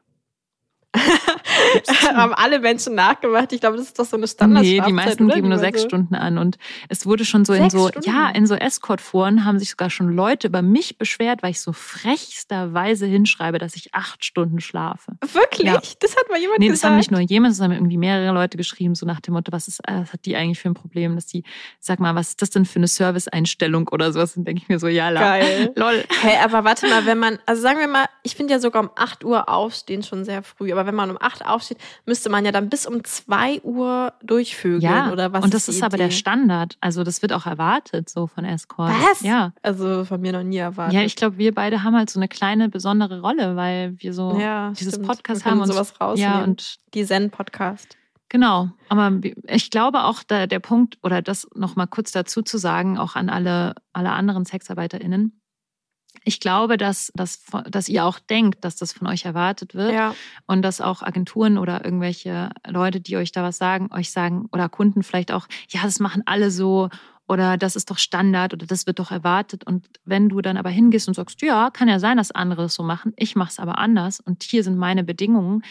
[2.15, 3.53] Haben alle Menschen nachgemacht.
[3.53, 4.63] Ich glaube, das ist doch so eine Standard.
[4.63, 6.39] Nee, die meisten geben nur sechs so- Stunden an.
[6.39, 6.57] Und
[6.89, 8.09] es wurde schon so in Sechs so, Stunden?
[8.09, 11.73] ja, in so Escort-Foren haben sich sogar schon Leute über mich beschwert, weil ich so
[11.73, 15.13] frechsterweise hinschreibe, dass ich acht Stunden schlafe.
[15.33, 15.67] Wirklich?
[15.67, 15.81] Ja.
[16.01, 16.91] Das hat mal jemand Nee, das gesagt.
[16.93, 19.81] haben nicht nur jemand, haben irgendwie mehrere Leute geschrieben, so nach dem Motto, was ist,
[19.89, 21.45] äh, was hat die eigentlich für ein Problem, dass die,
[21.81, 24.35] sag mal, was ist das denn für eine Serviceeinstellung oder sowas?
[24.35, 25.73] Dann denke ich mir so, ja, la, Geil.
[25.77, 26.05] lol.
[26.23, 28.91] Hey, aber warte mal, wenn man, also sagen wir mal, ich finde ja sogar um
[28.97, 32.53] 8 Uhr aufstehen schon sehr früh, aber wenn man um 8 aufsteht, müsste man ja
[32.53, 36.11] dann bis um 2 Uhr durchvögeln Ja, oder was und das die ist aber der?
[36.11, 36.77] Standard.
[36.81, 38.93] Also das wird auch erwartet, so von Escort.
[39.11, 39.21] Was?
[39.23, 39.53] Ja.
[39.63, 40.95] Also von mir noch nie erwartet.
[40.95, 44.39] Ja, ich glaube, wir beide haben halt so eine kleine besondere Rolle, weil wir so
[44.39, 45.09] Ja, dieses stimmt.
[45.09, 46.35] Podcast Wir haben und sowas rausnehmen.
[46.35, 47.97] ja und die Zen-Podcast.
[48.29, 49.13] Genau, aber
[49.47, 53.29] ich glaube auch, da, der Punkt, oder das nochmal kurz dazu zu sagen, auch an
[53.31, 55.41] alle, alle anderen SexarbeiterInnen,
[56.25, 60.15] ich glaube, dass, dass, dass ihr auch denkt, dass das von euch erwartet wird Ja.
[60.47, 64.69] und dass auch Agenturen oder irgendwelche Leute, die euch da was sagen, euch sagen, oder
[64.69, 66.89] Kunden vielleicht auch, ja, das machen alle so
[67.29, 69.65] oder das ist doch Standard oder das wird doch erwartet.
[69.65, 72.75] Und wenn du dann aber hingehst und sagst, ja, kann ja sein, dass andere es
[72.75, 75.63] so machen, ich mache es aber anders und hier sind meine Bedingungen,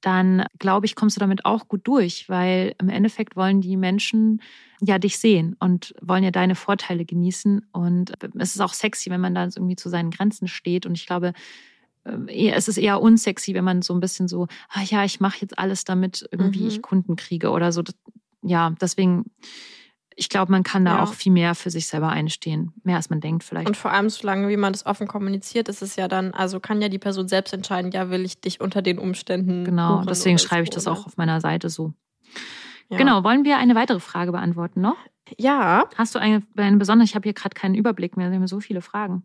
[0.00, 4.40] dann glaube ich, kommst du damit auch gut durch, weil im Endeffekt wollen die Menschen
[4.80, 7.66] ja dich sehen und wollen ja deine Vorteile genießen.
[7.72, 10.86] Und es ist auch sexy, wenn man da irgendwie zu seinen Grenzen steht.
[10.86, 11.32] Und ich glaube,
[12.04, 15.38] äh, es ist eher unsexy, wenn man so ein bisschen so, ah ja, ich mache
[15.42, 16.68] jetzt alles, damit irgendwie Mhm.
[16.68, 17.82] ich Kunden kriege oder so.
[18.42, 19.26] Ja, deswegen,
[20.20, 21.02] ich glaube, man kann da Ja.
[21.02, 22.74] auch viel mehr für sich selber einstehen.
[22.84, 23.66] Mehr als man denkt vielleicht.
[23.66, 26.82] Und vor allem, solange wie man das offen kommuniziert, ist es ja dann, also kann
[26.82, 29.64] ja die Person selbst entscheiden, ja, will ich dich unter den Umständen.
[29.64, 31.94] genau, deswegen schreibe ich das auch auf meiner Seite so.
[32.90, 32.98] Ja.
[32.98, 34.96] Genau, wollen wir eine weitere Frage beantworten noch?
[35.38, 38.46] Ja, Hast du eine, eine besondere, ich habe hier gerade keinen Überblick mehr, wir haben
[38.46, 39.22] so viele Fragen.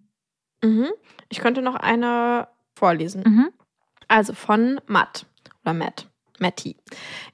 [0.64, 0.88] mhm.
[1.30, 3.24] ich könnte noch eine vorlesen.
[3.26, 3.50] Mhm.
[4.08, 5.26] Also von Matt
[5.64, 6.08] oder Matt.
[6.40, 6.76] Matti.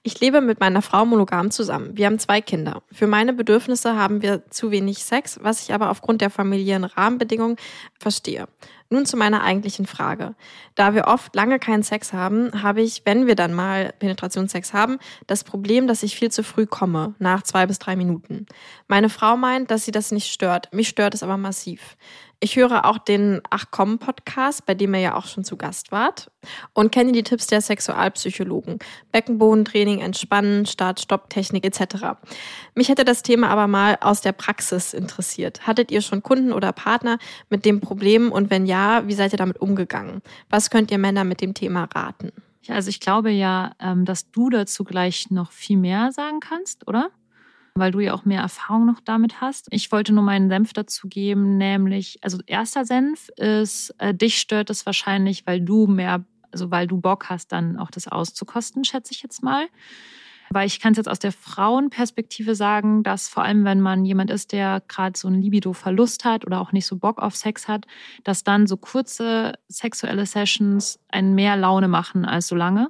[0.03, 1.97] Ich lebe mit meiner Frau monogam zusammen.
[1.97, 2.83] Wir haben zwei Kinder.
[2.91, 7.57] Für meine Bedürfnisse haben wir zu wenig Sex, was ich aber aufgrund der familiären Rahmenbedingungen
[7.99, 8.47] verstehe.
[8.89, 10.35] Nun zu meiner eigentlichen Frage.
[10.75, 14.99] Da wir oft lange keinen Sex haben, habe ich, wenn wir dann mal Penetrationssex haben,
[15.27, 18.47] das Problem, dass ich viel zu früh komme, nach zwei bis drei Minuten.
[18.89, 20.73] Meine Frau meint, dass sie das nicht stört.
[20.73, 21.95] Mich stört es aber massiv.
[22.43, 25.91] Ich höre auch den Ach komm Podcast, bei dem ihr ja auch schon zu Gast
[25.91, 26.31] wart
[26.73, 28.79] und kenne die Tipps der Sexualpsychologen.
[29.11, 32.17] Beckenbodentraining, Entspannen, Start, Stopp, Technik etc.
[32.73, 35.67] Mich hätte das Thema aber mal aus der Praxis interessiert.
[35.67, 37.19] Hattet ihr schon Kunden oder Partner
[37.51, 40.23] mit dem Problem und wenn ja, wie seid ihr damit umgegangen?
[40.49, 42.31] Was könnt ihr Männer mit dem Thema raten?
[42.63, 46.87] Ja, Also ich glaube ja, ähm, dass du dazu gleich noch viel mehr sagen kannst,
[46.87, 47.11] oder?
[47.76, 49.67] Weil du ja auch mehr Erfahrung noch damit hast.
[49.72, 54.69] Ich wollte nur meinen Senf dazu geben, nämlich, also erster Senf ist, äh, dich stört
[54.69, 59.13] es wahrscheinlich, weil du mehr, also weil du Bock hast, dann auch das auszukosten, schätze
[59.13, 59.67] ich jetzt mal.
[60.53, 64.30] Weil ich kann es jetzt aus der Frauenperspektive sagen, dass vor allem, wenn man jemand
[64.30, 67.86] ist, der gerade so einen Libido-Verlust hat oder auch nicht so Bock auf Sex hat,
[68.26, 72.89] dass dann so kurze sexuelle Sessions einen mehr Laune machen als so lange.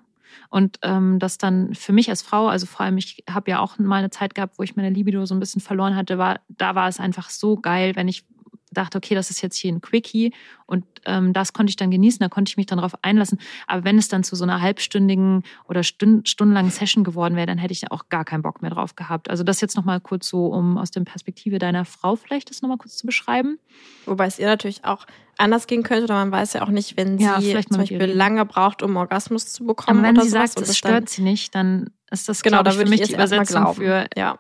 [0.50, 3.78] Und ähm, das dann für mich als Frau, also vor allem, ich habe ja auch
[3.78, 6.76] mal eine Zeit gehabt, wo ich meine Libido so ein bisschen verloren hatte, war, da
[6.76, 8.26] war es einfach so geil, wenn ich
[8.72, 10.34] dachte, okay, das ist jetzt hier ein Quickie
[10.66, 13.40] und ähm, das konnte ich dann genießen, da konnte ich mich dann darauf einlassen.
[13.68, 17.58] Aber wenn es dann zu so einer halbstündigen oder stund stundenlangen Session geworden wäre, dann
[17.58, 19.30] hätte ich auch gar keinen Bock mehr drauf gehabt.
[19.30, 22.78] Also das jetzt nochmal kurz so, um aus der Perspektive deiner Frau vielleicht das nochmal
[22.78, 23.60] kurz zu beschreiben.
[24.06, 25.06] Wobei es ihr natürlich auch
[25.38, 28.46] anders gehen könnte oder man weiß ja auch nicht, wenn sie Ja, zum Beispiel lange
[28.46, 32.30] braucht, um Orgasmus zu bekommen Aber wenn sie sagt, es stört sie nicht, dann ist
[32.30, 34.38] das, Genau, glaube da ich, für mich ich die Übersetzung für Ja.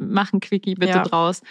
[0.00, 1.02] Mach ein Quickie bitte Ja.
[1.04, 1.42] draus.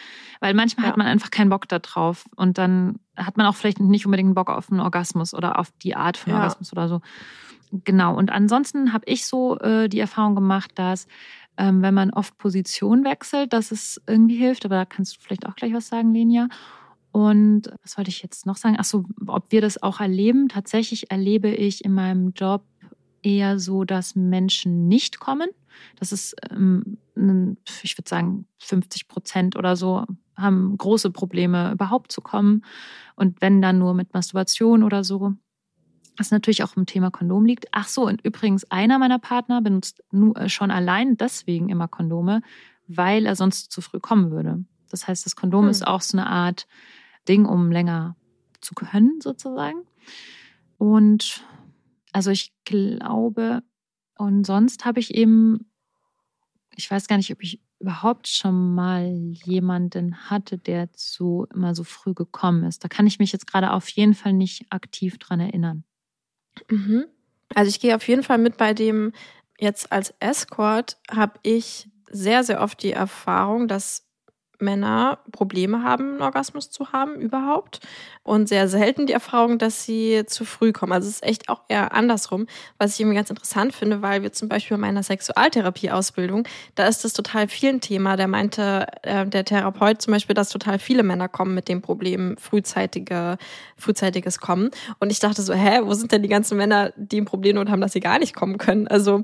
[0.42, 0.90] Weil manchmal Ja.
[0.92, 2.26] hat man einfach keinen Bock da drauf.
[2.36, 5.96] Und dann hat man auch vielleicht nicht unbedingt Bock auf einen Orgasmus oder auf die
[5.96, 6.38] Art von Ja.
[6.40, 7.02] Orgasmus oder so.
[7.72, 8.16] Genau.
[8.18, 11.08] Und ansonsten habe ich so äh, die Erfahrung gemacht, dass
[11.58, 14.66] ähm, wenn man oft Position wechselt, dass es irgendwie hilft.
[14.66, 16.48] Aber da kannst du vielleicht auch gleich was sagen, Lenia.
[17.12, 18.76] Und was wollte ich jetzt noch sagen?
[18.80, 20.48] Ach so, ob wir das auch erleben?
[20.48, 22.64] Tatsächlich erlebe ich in meinem Job
[23.22, 25.50] eher so, dass Menschen nicht kommen.
[25.98, 26.98] Das ist, ähm,
[27.84, 30.06] ich würde sagen, 50 Prozent oder so
[30.38, 32.64] haben große Probleme, überhaupt zu kommen.
[33.16, 35.34] Und wenn dann nur mit Masturbation oder so.
[36.18, 37.68] Was natürlich auch im Thema Kondom liegt.
[37.72, 42.42] Ach so, und übrigens, einer meiner Partner benutzt nur, äh, schon allein deswegen immer Kondome,
[42.88, 44.66] weil er sonst zu früh kommen würde.
[44.90, 45.70] Das heißt, das Kondom hm.
[45.70, 46.68] ist auch so eine Art
[47.28, 48.18] Ding, um länger
[48.60, 49.84] zu können, sozusagen.
[50.78, 51.46] Und
[52.12, 53.64] also ich glaube,
[54.18, 55.72] und sonst habe ich eben,
[56.76, 59.10] ich weiß gar nicht, ob ich überhaupt schon mal
[59.46, 62.84] jemanden hatte, der so immer so früh gekommen ist.
[62.84, 65.86] Da kann ich mich jetzt gerade auf jeden Fall nicht aktiv dran erinnern.
[66.70, 67.06] Mhm.
[67.56, 69.14] Also ich gehe auf jeden Fall mit bei dem,
[69.58, 74.09] jetzt als Escort habe ich sehr, sehr oft die Erfahrung, dass
[74.60, 77.80] Männer Probleme haben, einen Orgasmus zu haben überhaupt.
[78.24, 80.92] Und sehr selten die Erfahrung, dass sie zu früh kommen.
[80.92, 82.46] Also es ist echt auch eher andersrum,
[82.78, 87.04] was ich irgendwie ganz interessant finde, weil wir zum Beispiel bei meiner Sexualtherapieausbildung, da ist
[87.04, 88.18] das total viel ein Thema.
[88.18, 92.38] Der meinte, äh, der Therapeut zum Beispiel, dass total viele Männer kommen mit dem Problem
[92.38, 93.38] frühzeitige,
[93.78, 94.70] frühzeitiges Kommen.
[95.00, 97.70] Und ich dachte so, hä, wo sind denn die ganzen Männer, die ein Problem und
[97.70, 98.88] haben, dass sie gar nicht kommen können?
[98.88, 99.24] Also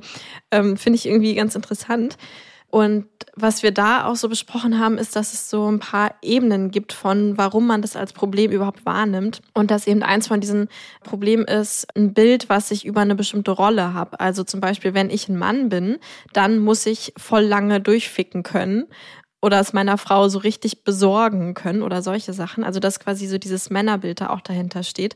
[0.51, 2.17] ähm, finde ich irgendwie ganz interessant.
[2.75, 3.07] Und
[3.37, 6.91] was wir da auch so besprochen haben, ist, dass es so ein paar Ebenen gibt
[6.91, 9.41] von, warum man das als Problem überhaupt wahrnimmt.
[9.53, 10.67] Und dass eben eins von diesen
[11.01, 14.19] Problemen ist, ein Bild, was ich über eine bestimmte Rolle habe.
[14.19, 15.99] Also zum Beispiel, wenn ich ein Mann bin,
[16.33, 18.87] dann muss ich voll lange durchficken können
[19.41, 22.65] oder es meiner Frau so richtig besorgen können oder solche Sachen.
[22.65, 25.15] Also dass quasi so dieses Männerbild da auch dahinter steht.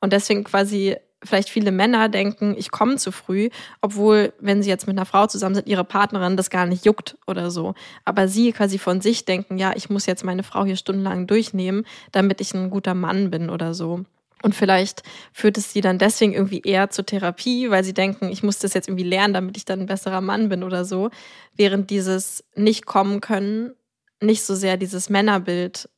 [0.00, 3.50] Und deswegen quasi vielleicht viele Männer denken, ich komme zu früh,
[3.80, 7.16] obwohl, wenn sie jetzt mit einer Frau zusammen sind, ihre Partnerin das gar nicht juckt
[7.26, 7.74] oder so.
[8.04, 11.84] Aber sie quasi von sich denken, ja, ich muss jetzt meine Frau hier stundenlang durchnehmen,
[12.12, 14.04] damit ich ein guter Mann bin oder so.
[14.42, 15.02] Und vielleicht
[15.34, 18.72] führt es sie dann deswegen irgendwie eher zur Therapie, weil sie denken, ich muss das
[18.72, 21.10] jetzt irgendwie lernen, damit ich dann ein besserer Mann bin oder so.
[21.56, 23.74] Während dieses nicht kommen können
[24.20, 25.88] nicht so sehr dieses Männerbild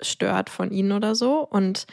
[0.00, 1.46] stört von ihnen oder so.
[1.46, 1.86] Und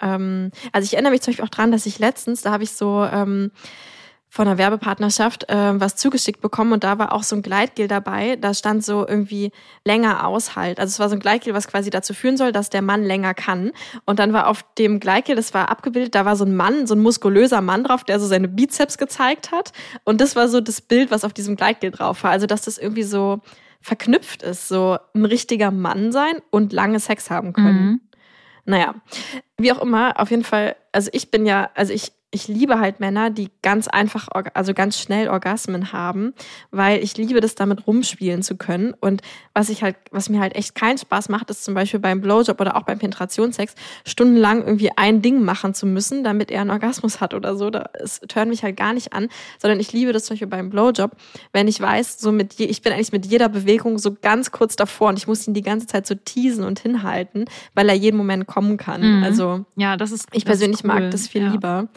[0.00, 2.72] ähm, also ich erinnere mich zum Beispiel auch dran, dass ich letztens, da habe ich
[2.72, 3.50] so ähm,
[4.28, 8.36] von einer Werbepartnerschaft äh, was zugeschickt bekommen und da war auch so ein Gleitgel dabei.
[8.36, 9.50] Da stand so irgendwie
[9.84, 10.78] länger Aushalt.
[10.78, 13.32] Also es war so ein Gleitgel, was quasi dazu führen soll, dass der Mann länger
[13.32, 13.72] kann.
[14.04, 16.94] Und dann war auf dem Gleitgel, das war abgebildet, da war so ein Mann, so
[16.94, 19.72] ein muskulöser Mann drauf, der so seine Bizeps gezeigt hat.
[20.04, 22.30] Und das war so das Bild, was auf diesem Gleitgel drauf war.
[22.30, 23.40] Also dass das irgendwie so
[23.80, 27.86] verknüpft ist, so ein richtiger Mann sein und lange Sex haben können.
[27.86, 28.00] Mhm.
[28.66, 28.96] Naja,
[29.58, 33.00] wie auch immer, auf jeden Fall, also ich bin ja, also ich ich liebe halt
[33.00, 36.34] Männer, die ganz einfach, also ganz schnell Orgasmen haben,
[36.70, 38.94] weil ich liebe das damit rumspielen zu können.
[39.00, 39.22] Und
[39.54, 42.60] was ich halt, was mir halt echt keinen Spaß macht, ist zum Beispiel beim Blowjob
[42.60, 43.74] oder auch beim Penetrationssex
[44.04, 47.70] stundenlang irgendwie ein Ding machen zu müssen, damit er einen Orgasmus hat oder so.
[47.70, 51.12] Das tönt mich halt gar nicht an, sondern ich liebe das zum Beispiel beim Blowjob,
[51.52, 54.74] wenn ich weiß, so mit, je, ich bin eigentlich mit jeder Bewegung so ganz kurz
[54.74, 58.16] davor und ich muss ihn die ganze Zeit so teasen und hinhalten, weil er jeden
[58.16, 59.18] Moment kommen kann.
[59.18, 59.22] Mhm.
[59.22, 61.00] Also ja, das ist ich persönlich ist cool.
[61.00, 61.52] mag das viel ja.
[61.52, 61.88] lieber.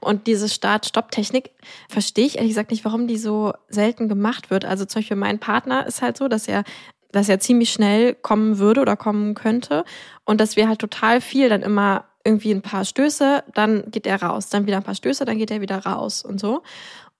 [0.00, 1.50] Und diese Start-Stopp-Technik
[1.88, 4.64] verstehe ich ehrlich gesagt nicht, warum die so selten gemacht wird.
[4.64, 6.64] Also zum Beispiel mein Partner ist halt so, dass er
[7.10, 9.84] dass er ziemlich schnell kommen würde oder kommen könnte
[10.26, 14.22] und dass wir halt total viel dann immer irgendwie ein paar Stöße, dann geht er
[14.22, 16.62] raus, dann wieder ein paar Stöße, dann geht er wieder raus und so.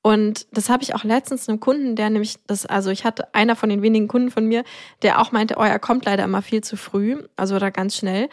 [0.03, 3.57] Und das habe ich auch letztens einem Kunden, der nämlich das, also ich hatte einer
[3.57, 4.65] von den wenigen Kunden von mir,
[5.03, 8.29] der auch meinte, oh, er kommt leider immer viel zu früh, also oder ganz schnell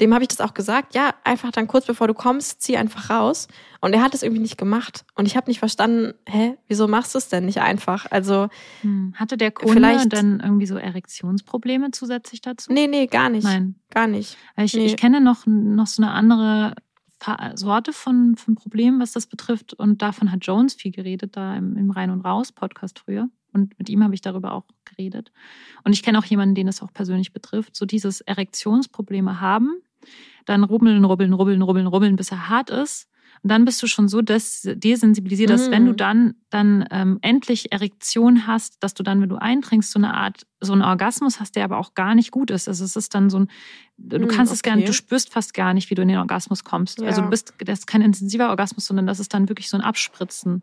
[0.00, 3.10] dem habe ich das auch gesagt, ja, einfach dann kurz bevor du kommst, zieh einfach
[3.10, 3.48] raus.
[3.80, 5.04] Und er hat es irgendwie nicht gemacht.
[5.14, 8.06] Und ich habe nicht verstanden, hä, wieso machst du es denn nicht einfach?
[8.10, 8.48] Also
[8.82, 9.14] hm.
[9.16, 12.72] hatte der Kunde vielleicht, dann irgendwie so Erektionsprobleme zusätzlich dazu?
[12.72, 13.44] Nee, nee, gar nicht.
[13.44, 13.76] Nein.
[13.90, 14.36] Gar nicht.
[14.56, 14.86] Ich, nee.
[14.86, 16.74] ich kenne noch, noch so eine andere
[17.54, 19.74] Sorte von, von Problemen, was das betrifft.
[19.74, 23.28] Und davon hat Jones viel geredet, da im, im Rein und Raus Podcast früher.
[23.52, 25.32] Und mit ihm habe ich darüber auch geredet.
[25.84, 27.76] Und ich kenne auch jemanden, den es auch persönlich betrifft.
[27.76, 29.82] So dieses Erektionsprobleme haben,
[30.46, 33.08] dann rubbeln, rubbeln, rubbeln, rubbeln, rubbeln, bis er hart ist.
[33.42, 35.72] Und dann bist du schon so des, desensibilisiert, dass mhm.
[35.72, 39.98] wenn du dann, dann ähm, endlich Erektion hast, dass du dann, wenn du eintrinkst, so
[39.98, 42.68] eine Art, so einen Orgasmus hast, der aber auch gar nicht gut ist.
[42.68, 43.48] Also es ist dann so ein,
[43.96, 44.56] du mhm, kannst okay.
[44.56, 47.00] es gar nicht, du spürst fast gar nicht, wie du in den Orgasmus kommst.
[47.00, 47.06] Ja.
[47.06, 49.82] Also du bist, das ist kein intensiver Orgasmus, sondern das ist dann wirklich so ein
[49.82, 50.62] Abspritzen.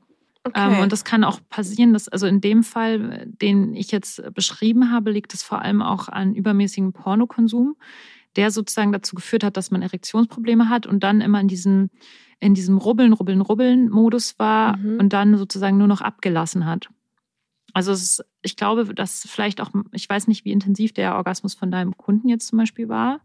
[0.56, 0.82] Ähm, okay.
[0.82, 5.12] und das kann auch passieren, dass, also in dem Fall, den ich jetzt beschrieben habe,
[5.12, 7.76] liegt es vor allem auch an übermäßigem Pornokonsum
[8.38, 11.90] der sozusagen dazu geführt hat, dass man Erektionsprobleme hat und dann immer in diesem,
[12.40, 15.00] in diesem Rubbeln, Rubbeln, Rubbeln Modus war mhm.
[15.00, 16.88] und dann sozusagen nur noch abgelassen hat.
[17.74, 21.70] Also ist, ich glaube, dass vielleicht auch, ich weiß nicht, wie intensiv der Orgasmus von
[21.70, 23.22] deinem Kunden jetzt zum Beispiel war,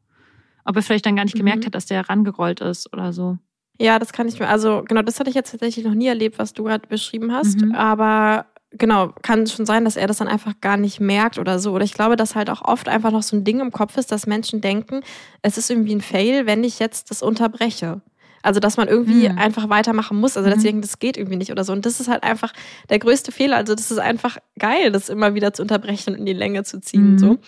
[0.65, 1.67] Ob er vielleicht dann gar nicht gemerkt Mhm.
[1.67, 3.39] hat, dass der herangerollt ist oder so.
[3.81, 6.39] Ja, das kann ich mir, also genau, das hatte ich jetzt tatsächlich noch nie erlebt,
[6.39, 7.61] was du gerade beschrieben hast.
[7.63, 7.75] Mhm.
[7.75, 8.47] Aber
[8.79, 11.73] genau, kann schon sein, dass er das dann einfach gar nicht merkt oder so.
[11.73, 14.13] Oder ich glaube, dass halt auch oft einfach noch so ein Ding im Kopf ist,
[14.13, 15.03] dass Menschen denken,
[15.43, 18.01] es ist irgendwie ein Fail, wenn ich jetzt das unterbreche.
[18.43, 19.39] Also, dass man irgendwie Mhm.
[19.39, 20.37] einfach weitermachen muss.
[20.37, 20.61] Also, dass Mhm.
[20.63, 21.73] sie denken, das geht irgendwie nicht oder so.
[21.73, 22.53] Und das ist halt einfach
[22.91, 23.57] der größte Fehler.
[23.57, 26.81] Also, das ist einfach geil, das immer wieder zu unterbrechen und in die Länge zu
[26.81, 27.13] ziehen.
[27.13, 27.19] Mhm.
[27.19, 27.39] So.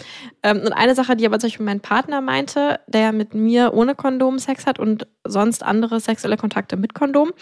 [0.42, 3.95] Ähm, und eine Sache, die aber zum Beispiel mein Partner meinte, der mit mir ohne
[3.95, 7.32] Kondom Sex hat und sonst andere sexuelle Kontakte mit Kondom,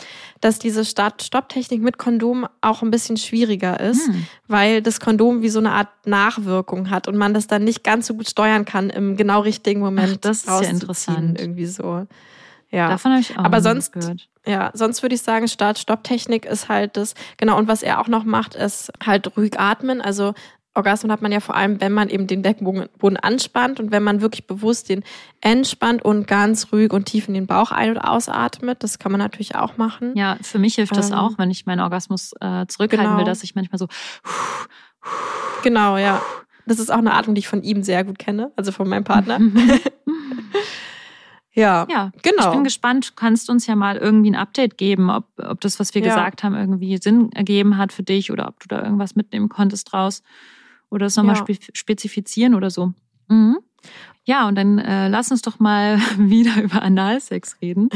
[0.41, 4.27] dass diese Start-Stopp-Technik mit Kondom auch ein bisschen schwieriger ist, Hm.
[4.47, 8.07] weil das Kondom wie so eine Art Nachwirkung hat und man das dann nicht ganz
[8.07, 10.13] so gut steuern kann im genau richtigen Moment.
[10.15, 11.41] Ach, das ist ja interessant.
[11.41, 12.07] Irgendwie so.
[12.73, 12.89] Ja.
[12.89, 14.29] Davon habe ich auch Aber sonst- gehört.
[14.45, 18.25] Ja, sonst würde ich sagen, Start-Stopp-Technik ist halt das, genau, und was er auch noch
[18.25, 20.01] macht, ist halt ruhig atmen.
[20.01, 20.35] Also
[20.75, 24.03] Orgasmen hat man ja vor allem, wenn man eben den Beckenboden Boden anspannt und wenn
[24.03, 25.05] man wirklich bewusst den
[25.43, 28.83] entspannt und ganz ruhig und tief in den Bauch ein- und ausatmet.
[28.83, 30.17] Das kann man natürlich auch machen.
[30.17, 33.19] Ja, für mich hilft das Ähm, auch, wenn ich meinen Orgasmus äh, zurückhalten genau.
[33.19, 33.87] will, dass ich manchmal so
[35.63, 36.21] Genau, ja.
[36.67, 39.05] Das ist auch eine Atmung, die ich von ihm sehr gut kenne, also von meinem
[39.05, 39.39] Partner.
[41.55, 42.43] Ja, Ja, genau.
[42.47, 43.11] ich bin gespannt.
[43.11, 46.09] Du kannst uns ja mal irgendwie ein Update geben, ob, ob das, was wir Ja.
[46.09, 49.93] gesagt haben, irgendwie Sinn ergeben hat für dich oder ob du da irgendwas mitnehmen konntest
[49.93, 50.23] draus
[50.91, 51.43] oder es nochmal Ja.
[51.43, 52.93] spe spezifizieren oder so.
[53.29, 53.59] Mhm.
[54.25, 57.89] Ja, und dann äh, lass uns doch mal wieder über Analsex reden.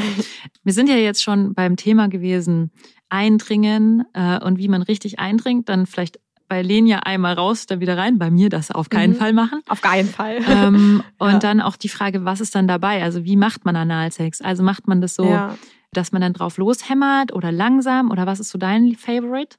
[0.64, 2.72] Wir sind ja jetzt schon beim Thema gewesen,
[3.08, 5.68] Eindringen äh, und wie man richtig eindringt.
[5.68, 6.18] Dann vielleicht
[6.48, 8.18] bei Lenia einmal raus, dann wieder rein.
[8.18, 9.16] Bei mir das auf keinen Mhm.
[9.16, 9.60] Fall machen.
[9.68, 10.38] Auf keinen Fall.
[10.48, 11.38] Ähm, und Ja.
[11.38, 13.02] dann auch die Frage, was ist dann dabei?
[13.02, 14.40] Also wie macht man Analsex?
[14.40, 15.56] Also macht man das so, ja.
[15.92, 19.56] dass man dann drauf loshämmert oder langsam oder was ist so dein Favorite?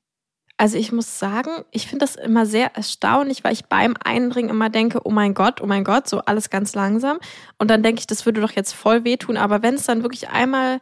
[0.59, 4.69] Also ich muss sagen, ich finde das immer sehr erstaunlich, weil ich beim Eindringen immer
[4.69, 7.19] denke, oh mein Gott, oh mein Gott, so alles ganz langsam.
[7.59, 9.37] Und dann denke ich, das würde doch jetzt voll wehtun.
[9.37, 10.79] Aber wenn es dann wirklich einmal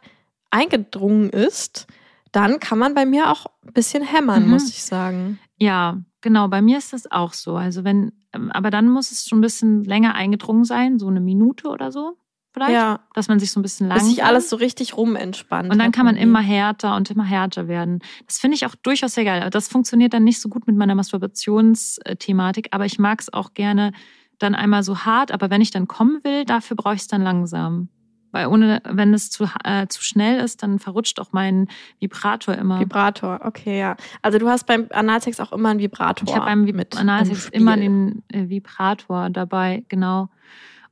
[0.50, 1.86] eingedrungen ist,
[2.32, 4.50] dann kann man bei mir auch ein bisschen hämmern, Mhm.
[4.50, 5.38] muss ich sagen.
[5.58, 7.56] Ja, genau, bei mir ist das auch so.
[7.56, 11.20] Also wenn, ähm, aber dann muss es schon ein bisschen länger eingedrungen sein, so eine
[11.20, 12.16] Minute oder so
[12.56, 15.70] vielleicht, Ja, dass man sich so ein bisschen bis sich langsam alles so richtig rumentspannt.
[15.70, 18.00] und dann kann man immer härter und immer härter werden.
[18.26, 19.50] Das finde ich auch durchaus sehr geil.
[19.50, 23.92] Das funktioniert dann nicht so gut mit meiner Masturbationsthematik, aber ich mag es auch gerne
[24.38, 25.32] dann einmal so hart.
[25.32, 27.88] Aber wenn ich dann kommen will, dafür brauche ich es dann langsam.
[28.36, 31.68] Weil ohne, wenn es zu, äh, zu schnell ist, dann verrutscht auch mein
[32.00, 32.78] Vibrator immer.
[32.80, 33.96] Vibrator, okay, ja.
[34.20, 36.28] Also du hast beim Analsex auch immer einen Vibrator.
[36.28, 40.28] Ich habe beim mit Analsex immer den äh, Vibrator dabei, genau.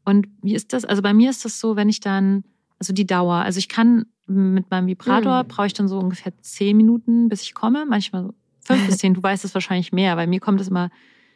[0.05, 0.85] Und wie ist das?
[0.85, 2.45] Also bei mir ist das so, wenn ich dann,
[2.79, 5.49] also die Dauer, also ich kann mit meinem Vibrator Mhm.
[5.49, 7.85] brauche ich dann so ungefähr zehn Minuten, bis ich komme.
[7.87, 8.35] Manchmal so
[8.65, 9.13] fünf bis zehn.
[9.13, 10.89] Du weißt es wahrscheinlich mehr, weil mir kommt es immer.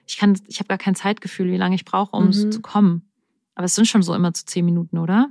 [0.07, 2.51] Ich kann, ich habe gar kein Zeitgefühl, wie lange ich brauche, um Mhm.
[2.51, 3.03] zu kommen.
[3.55, 5.29] Aber es sind schon so immer zu zehn Minuten, oder?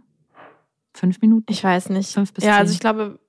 [0.98, 1.46] Fünf Minuten?
[1.52, 2.12] Ich weiß nicht.
[2.12, 2.60] Fünf bis ja, zehn.
[2.60, 3.20] also ich glaube,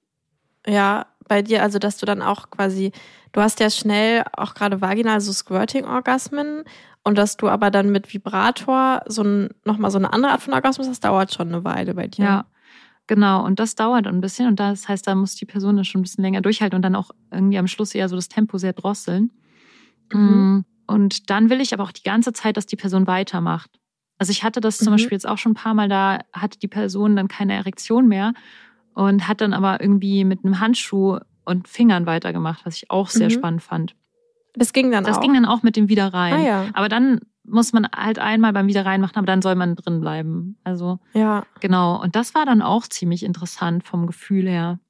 [0.67, 2.93] ja, bei dir, also dass du dann auch quasi,
[3.33, 6.65] du hast ja schnell auch gerade vaginal so Squirting-Orgasmen
[7.05, 10.55] und dass du aber dann mit Vibrator so ein, nochmal so eine andere Art von
[10.55, 12.25] Orgasmus hast, dauert schon eine Weile bei dir.
[12.25, 12.47] Ja,
[13.07, 13.45] genau.
[13.45, 14.49] Und das dauert ein bisschen.
[14.49, 16.97] Und das heißt, da muss die Person dann schon ein bisschen länger durchhalten und dann
[16.97, 19.31] auch irgendwie am Schluss eher so das Tempo sehr drosseln.
[20.13, 20.21] Mhm.
[20.21, 23.78] Mm, Und dann will ich aber auch die ganze Zeit, dass die Person weitermacht.
[24.19, 24.97] Also ich hatte das zum Mhm.
[24.97, 28.33] Beispiel jetzt auch schon ein paar Mal, da hatte die Person dann keine Erektion mehr
[28.95, 33.29] und hat dann aber irgendwie mit einem Handschuh und Fingern weitergemacht, was ich auch sehr
[33.29, 33.33] Mhm.
[33.33, 33.95] spannend fand.
[34.55, 35.21] Das ging dann Das auch.
[35.21, 36.35] ging dann auch mit dem Wiederrein.
[36.35, 39.75] ah ja, Aber dann muss man halt einmal beim Wiederrein machen, aber dann soll man
[39.77, 40.59] drin bleiben.
[40.65, 41.47] Also ja.
[41.61, 44.81] Genau, und das war dann auch ziemlich interessant vom Gefühl her.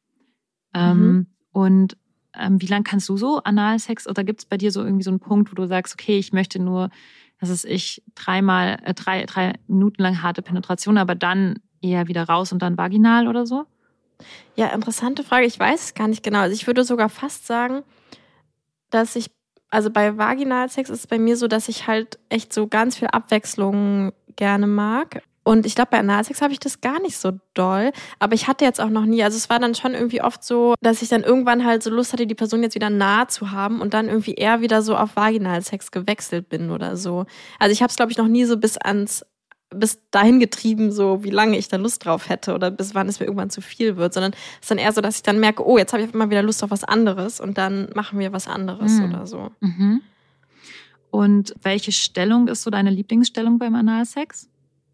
[0.75, 1.27] Ähm, Mhm.
[1.53, 1.97] Und
[2.35, 5.11] ähm, wie lang kannst du so Analsex oder gibt es bei dir so irgendwie so
[5.11, 6.91] einen Punkt, wo du sagst, okay, ich möchte nur,
[7.41, 12.25] dass es ich dreimal, äh, drei, drei Minuten lang harte Penetration, aber dann eher wieder
[12.25, 13.67] raus und dann vaginal oder so?
[14.57, 15.47] Ja, interessante Frage.
[15.47, 16.41] Ich weiß es gar nicht genau.
[16.41, 17.83] Also ich würde sogar fast sagen,
[18.91, 19.31] dass ich,
[19.71, 23.09] also bei Vaginalsex ist es bei mir so, dass ich halt echt so ganz viel
[23.09, 25.23] Abwechslung gerne mag.
[25.49, 27.93] Und ich glaube, bei Analsex habe ich das gar nicht so doll.
[28.19, 30.75] Aber ich hatte jetzt auch noch nie, also es war dann schon irgendwie oft so,
[30.83, 33.81] dass ich dann irgendwann halt so Lust hatte, die Person jetzt wieder nah zu haben
[33.81, 37.25] und dann irgendwie eher wieder so auf Vaginalsex gewechselt bin oder so.
[37.59, 39.25] Also ich habe es, glaube ich, noch nie so bis ans
[39.71, 43.19] bis dahin getrieben, so wie lange ich da Lust drauf hätte oder bis wann es
[43.19, 45.67] mir irgendwann zu viel wird, sondern es ist dann eher so, dass ich dann merke,
[45.67, 48.49] oh, jetzt habe ich mal wieder Lust auf was anderes und dann machen wir was
[48.49, 49.05] anderes Mhm.
[49.05, 49.51] oder so.
[49.61, 50.03] Mhm.
[51.11, 54.51] Und welche Stellung ist so deine Lieblingsstellung beim Analsex?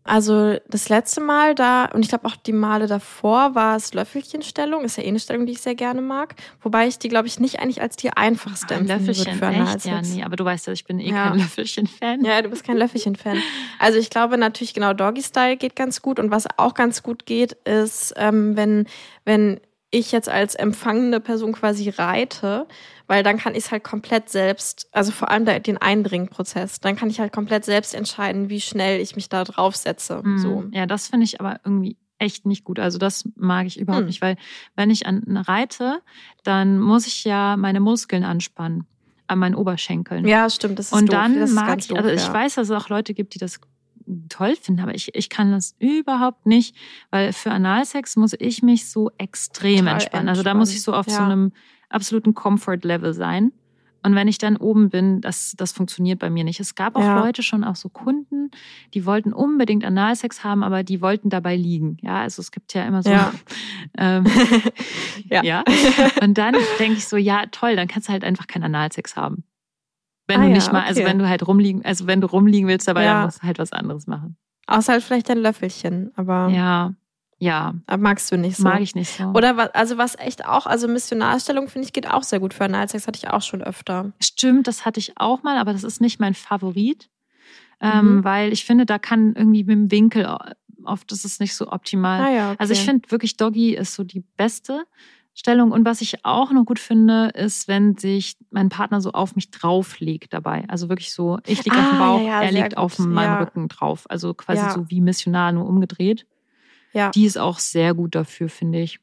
[0.07, 4.85] Also das letzte Mal da, und ich glaube auch die Male davor, war es Löffelchenstellung.
[4.85, 6.35] Ist ja eh eine Stellung, die ich sehr gerne mag.
[6.61, 9.73] Wobei ich die, glaube ich, nicht eigentlich als die einfachste Ein empfinden würde Löffelchen, für
[9.73, 9.85] echt?
[9.87, 11.31] Ja, nee, aber du weißt ja, ich bin eh Ja.
[11.31, 12.23] kein Löffelchen-Fan.
[12.23, 13.43] Ja, du bist kein Löffelchen-Fan.
[13.79, 17.53] Also ich glaube natürlich genau Doggy-Style geht ganz gut und was auch ganz gut geht,
[17.65, 18.87] ist, ähm, wenn,
[19.25, 19.59] wenn
[19.91, 22.67] ich jetzt als empfangende Person quasi reite,
[23.07, 27.11] weil dann kann ich es halt komplett selbst, also vor allem den Eindringprozess, dann kann
[27.11, 30.23] ich halt komplett selbst entscheiden, wie schnell ich mich da draufsetze.
[30.23, 30.39] Mhm.
[30.39, 30.65] So.
[30.73, 32.79] Ja, das finde ich aber irgendwie echt nicht gut.
[32.79, 34.07] Also das mag ich überhaupt Hm.
[34.07, 34.37] nicht, weil
[34.77, 36.01] wenn ich an reite,
[36.45, 38.87] dann muss ich ja meine Muskeln anspannen
[39.27, 40.27] an meinen Oberschenkeln.
[40.27, 41.15] Ja, stimmt, das ist Und doof.
[41.19, 42.33] dann das mag ich, doof, also ich ja.
[42.33, 43.59] weiß, dass es auch Leute gibt, die das
[44.29, 46.77] toll finden, aber ich, ich kann das überhaupt nicht,
[47.11, 50.29] weil für Analsex muss ich mich so extrem Total entspannen.
[50.29, 51.33] Also da muss ich so auf so entspannen, ja.
[51.33, 51.53] einem
[51.95, 53.53] absoluten Comfort-Level sein.
[54.07, 56.61] Und wenn ich dann oben bin, das, das funktioniert bei mir nicht.
[56.61, 57.25] Es gab auch Ja.
[57.25, 58.51] Leute schon, auch so Kunden,
[58.93, 61.97] die wollten unbedingt Analsex haben, aber die wollten dabei liegen.
[62.03, 63.09] Ja, also es gibt ja immer so.
[63.11, 63.33] Ja.
[63.99, 64.27] ähm,
[65.31, 65.43] Ja.
[65.43, 65.65] ja.
[66.21, 69.45] Und dann denke ich so, ja, toll, dann kannst du halt einfach keinen Analsex haben.
[70.27, 71.09] Wenn Ah du ja, nicht mal, also okay.
[71.09, 73.15] wenn du halt rumliegen, also wenn du rumliegen willst, dabei, Ja.
[73.15, 74.37] dann musst du halt was anderes machen.
[74.67, 76.93] Außer halt vielleicht ein Löffelchen, aber, Ja,
[77.39, 78.65] ja, aber magst du nicht so.
[78.65, 79.25] mag ich nicht so.
[79.35, 82.65] Oder was, also was echt auch, also Missionarstellung finde ich geht auch sehr gut für
[82.65, 84.13] Analsex, hatte ich auch schon öfter.
[84.21, 87.11] Stimmt, das hatte ich auch mal, aber das ist nicht mein Favorit,
[87.81, 88.25] ähm, Mhm.
[88.25, 90.27] weil ich finde, da kann irgendwie mit dem Winkel
[90.85, 92.21] oft ist es nicht so optimal.
[92.21, 92.57] Ah ja, okay.
[92.61, 94.85] Also ich finde wirklich Doggy ist so die beste
[95.37, 95.73] Stellung.
[95.73, 99.51] Und was ich auch noch gut finde, ist, wenn sich mein Partner so auf mich
[99.51, 100.65] drauflegt dabei.
[100.69, 103.07] Also wirklich so, ich liege auf dem Ah, Bauch, ja, ja, er liegt auf gut.
[103.09, 103.41] meinem Ja.
[103.41, 104.05] Rücken drauf.
[104.09, 106.27] Also quasi so wie missionar, nur umgedreht.
[106.95, 107.11] Ja.
[107.11, 108.99] Die ist auch sehr gut dafür, finde ich.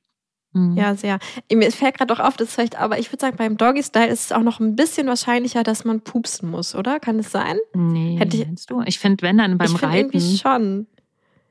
[0.54, 0.76] Mhm.
[0.76, 1.20] Ja, sehr.
[1.54, 4.26] Mir fällt gerade auch auf, das ist vielleicht, aber ich würde sagen, beim Doggy-Style ist
[4.26, 7.00] es auch noch ein bisschen wahrscheinlicher, dass man pupsen muss, oder?
[7.00, 7.58] Kann es sein?
[7.74, 8.82] Nee, Hätte ich- meinst du?
[8.86, 10.88] Ich finde, wenn dann beim ich finde irgendwie Reiten, schon.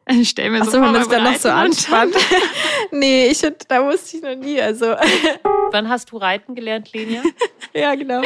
[0.21, 2.15] ich stell mir so Achso, vor, wenn man beim dann noch so Reiten anspannt.
[2.93, 4.61] nee, ich find, da wusste ich noch nie.
[4.61, 4.87] Also,
[5.73, 7.23] Wann hast du reiten gelernt, Lenia?
[7.73, 8.21] ja, genau.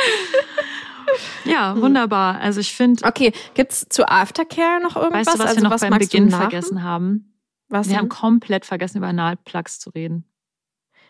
[1.44, 2.40] ja, wunderbar.
[2.40, 5.26] Also ich finde, Okay, gibt's zu Aftercare noch irgendwas?
[5.26, 7.33] weißt du, was also, wir noch was beim Beginn vergessen haben?
[7.68, 10.24] Was Wir haben komplett vergessen, über Analplugs zu reden.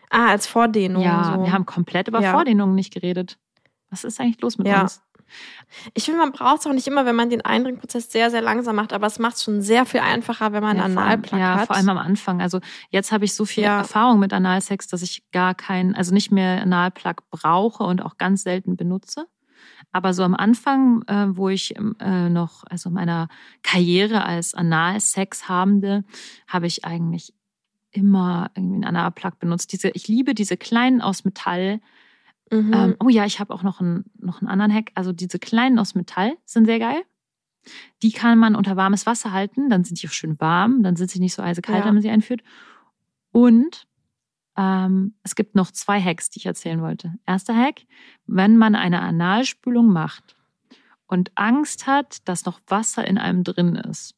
[0.09, 1.03] Ah, als Vordehnung.
[1.03, 1.43] ja, so.
[1.43, 2.31] wir haben komplett über Ja.
[2.31, 3.37] Vordehnungen nicht geredet.
[3.89, 4.81] Was ist eigentlich los mit Ja.
[4.83, 5.01] uns?
[5.95, 8.75] Ich finde, man braucht es auch nicht immer, wenn man den Eindringprozess sehr, sehr langsam
[8.75, 11.55] macht, aber es macht es schon sehr viel einfacher, wenn man ja, einen Analplug ja,
[11.55, 11.67] hat.
[11.67, 12.41] vor allem am Anfang.
[12.41, 12.59] Also
[12.91, 13.79] jetzt habe ich so viel Ja.
[13.79, 18.43] Erfahrung mit Analsex, dass ich gar keinen, also nicht mehr Analplug brauche und auch ganz
[18.43, 19.25] selten benutze.
[19.95, 23.29] Aber so am Anfang, äh, wo ich ähm, äh, noch, also meiner
[23.63, 26.03] Karriere als Analsex-Habende,
[26.47, 27.33] habe ich eigentlich
[27.91, 29.71] immer irgendwie einen Analplug benutzt.
[29.71, 31.79] Diese, ich liebe diese kleinen aus Metall.
[32.51, 32.73] Mhm.
[32.73, 34.91] Ähm, oh ja, ich habe auch noch einen, noch einen anderen Hack.
[34.95, 37.01] Also diese kleinen aus Metall sind sehr geil.
[38.03, 41.09] Die kann man unter warmes Wasser halten, dann sind die auch schön warm, dann sind
[41.09, 41.85] sie nicht so eisekalt, Ja.
[41.85, 42.41] wenn man sie einführt.
[43.31, 43.87] Und
[44.57, 47.13] ähm, es gibt noch zwei Hacks, die ich erzählen wollte.
[47.25, 47.81] Erster Hack,
[48.25, 50.35] wenn man eine Analspülung macht
[51.07, 54.15] und Angst hat, dass noch Wasser in einem drin ist,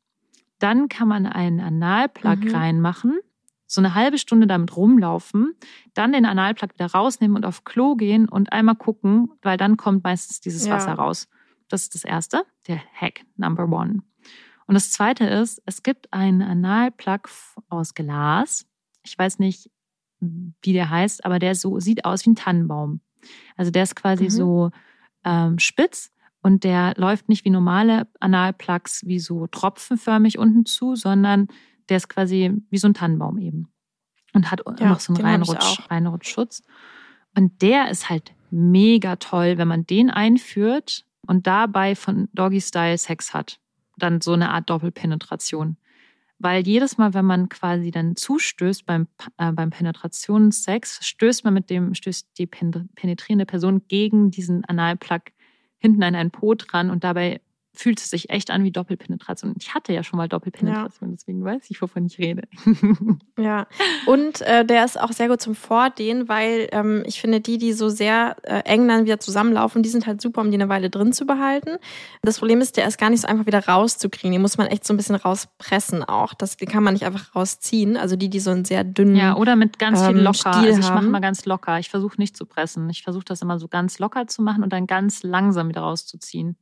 [0.60, 2.56] dann kann man einen Analplug Mhm.
[2.56, 3.20] reinmachen,
[3.68, 5.54] so eine halbe Stunde damit rumlaufen,
[5.94, 10.04] dann den Analplug wieder rausnehmen und auf Klo gehen und einmal gucken, weil dann kommt
[10.04, 10.76] meistens dieses Ja.
[10.76, 11.28] Wasser raus.
[11.68, 14.04] Das ist das erste, der Hack Number One.
[14.68, 17.30] Und das zweite ist, es gibt einen Analplug
[17.70, 18.66] aus Glas.
[19.04, 19.70] Ich weiß nicht,
[20.20, 23.02] wie der heißt, aber der so sieht aus wie ein Tannenbaum.
[23.56, 24.30] Also der ist quasi Mhm.
[24.30, 24.72] so
[25.24, 26.12] ähm, spitz
[26.42, 31.48] und der läuft nicht wie normale Analplugs, wie so tropfenförmig unten zu, sondern
[31.90, 33.68] der ist quasi wie so ein Tannenbaum eben.
[34.34, 35.80] Und hat Ja, noch so einen Reinrutsch.
[35.90, 36.64] Reinrutschschutz.
[37.36, 42.98] Und der ist halt mega toll, wenn man den einführt und dabei von Doggy Style
[42.98, 43.60] Sex hat.
[43.98, 45.78] Dann so eine Art Doppelpenetration.
[46.40, 49.08] Weil jedes Mal, wenn man quasi dann zustößt beim,
[49.38, 55.22] äh, beim Penetrationssex, stößt man mit dem, stößt die pen- penetrierende Person gegen diesen Analplug
[55.80, 57.42] hinten an einen Po dran und dabei
[57.78, 59.56] fühlt es sich echt an wie Doppelpenetration.
[59.60, 62.44] Ich hatte ja schon mal Doppelpenetration, deswegen weiß ich, wovon ich rede.
[63.40, 63.68] Ja,
[64.08, 67.72] und äh, der ist auch sehr gut zum Vordehnen, weil ähm, ich finde, die, die
[67.72, 70.90] so sehr äh, eng dann wieder zusammenlaufen, die sind halt super, um die eine Weile
[70.90, 71.78] drin zu behalten.
[72.24, 74.32] Das Problem ist, der ist gar nicht so einfach wieder rauszukriegen.
[74.32, 76.34] Den muss man echt so ein bisschen rauspressen auch.
[76.34, 77.96] Das den kann man nicht einfach rausziehen.
[77.96, 79.16] Also die, die so einen sehr dünnen.
[79.16, 80.54] Ja, oder mit ganz viel ähm, locker.
[80.54, 81.78] Stiel also ich mache mal ganz locker.
[81.78, 82.90] Ich versuche nicht zu pressen.
[82.90, 86.58] Ich versuche das immer so ganz locker zu machen und dann ganz langsam wieder rauszuziehen.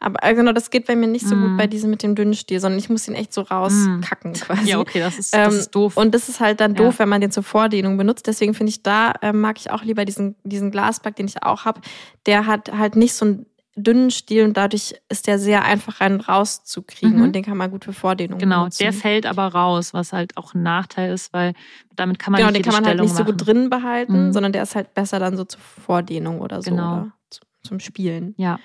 [0.00, 1.40] Aber äh, genau, das geht bei mir nicht so Mm.
[1.42, 4.70] gut bei diesem mit dem dünnen Stiel, sondern ich muss ihn echt so rauskacken quasi.
[4.70, 5.96] Ja, okay, das ist, das Ähm, ist doof.
[5.96, 6.84] Und das ist halt dann Ja.
[6.84, 8.26] doof, wenn man den zur Vordehnung benutzt.
[8.26, 11.64] Deswegen finde ich, da äh, mag ich auch lieber diesen, diesen Glasplug, den ich auch
[11.64, 11.80] habe.
[12.26, 13.46] Der hat halt nicht so einen
[13.80, 17.22] dünnen Stiel und dadurch ist der sehr einfach rein rauszukriegen Mhm.
[17.22, 18.82] und den kann man gut für Vordehnung Genau, benutzen.
[18.82, 21.52] der fällt aber raus, was halt auch ein Nachteil ist, weil
[21.94, 23.36] damit kann man genau, nicht den kann man halt nicht so machen.
[23.36, 24.32] gut drin behalten, Mhm.
[24.32, 26.92] sondern der ist halt besser dann so zur Vordehnung oder so Genau.
[26.92, 28.34] oder zu- zum Spielen.
[28.36, 28.58] Ja,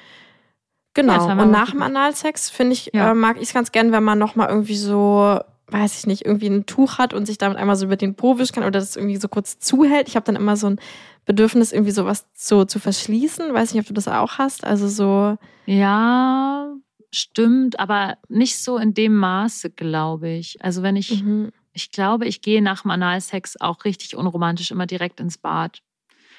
[0.93, 1.27] Genau.
[1.27, 1.81] Ja, und nach dem.
[1.81, 3.11] Analsex finde ich, Ja.
[3.11, 6.47] äh, mag ich es ganz gern, wenn man nochmal irgendwie so, weiß ich nicht, irgendwie
[6.47, 8.95] ein Tuch hat und sich damit einmal so über den Po wischen kann oder das
[8.95, 10.07] irgendwie so kurz zuhält.
[10.07, 10.79] Ich habe dann immer so ein
[11.25, 13.53] Bedürfnis, irgendwie sowas so zu verschließen.
[13.53, 14.65] Weiß nicht, ob du das auch hast.
[14.65, 16.67] Also so, ja,
[17.11, 20.63] stimmt, aber nicht so in dem Maße, glaube ich.
[20.63, 21.51] Also wenn ich, mhm.
[21.73, 25.81] ich glaube, ich gehe nach dem Analsex auch richtig unromantisch immer direkt ins Bad.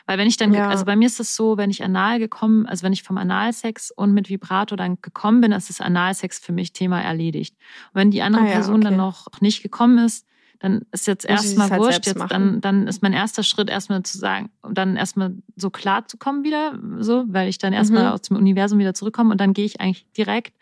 [0.07, 0.69] Weil wenn ich dann, Ja.
[0.69, 3.91] also bei mir ist es so, wenn ich anal gekommen, also wenn ich vom Analsex
[3.91, 7.57] und mit Vibrato dann gekommen bin, ist das Analsex für mich Thema erledigt.
[7.93, 9.03] Und wenn die andere Ah ja, Person dann okay.
[9.03, 10.27] noch nicht gekommen ist,
[10.61, 14.17] dann ist jetzt erstmal halt wurscht, jetzt dann, dann ist mein erster Schritt erstmal zu
[14.19, 18.13] sagen, dann erstmal so klar zu kommen wieder, so, weil ich dann erstmal Mhm.
[18.13, 20.55] aus dem Universum wieder zurückkomme und dann gehe ich eigentlich direkt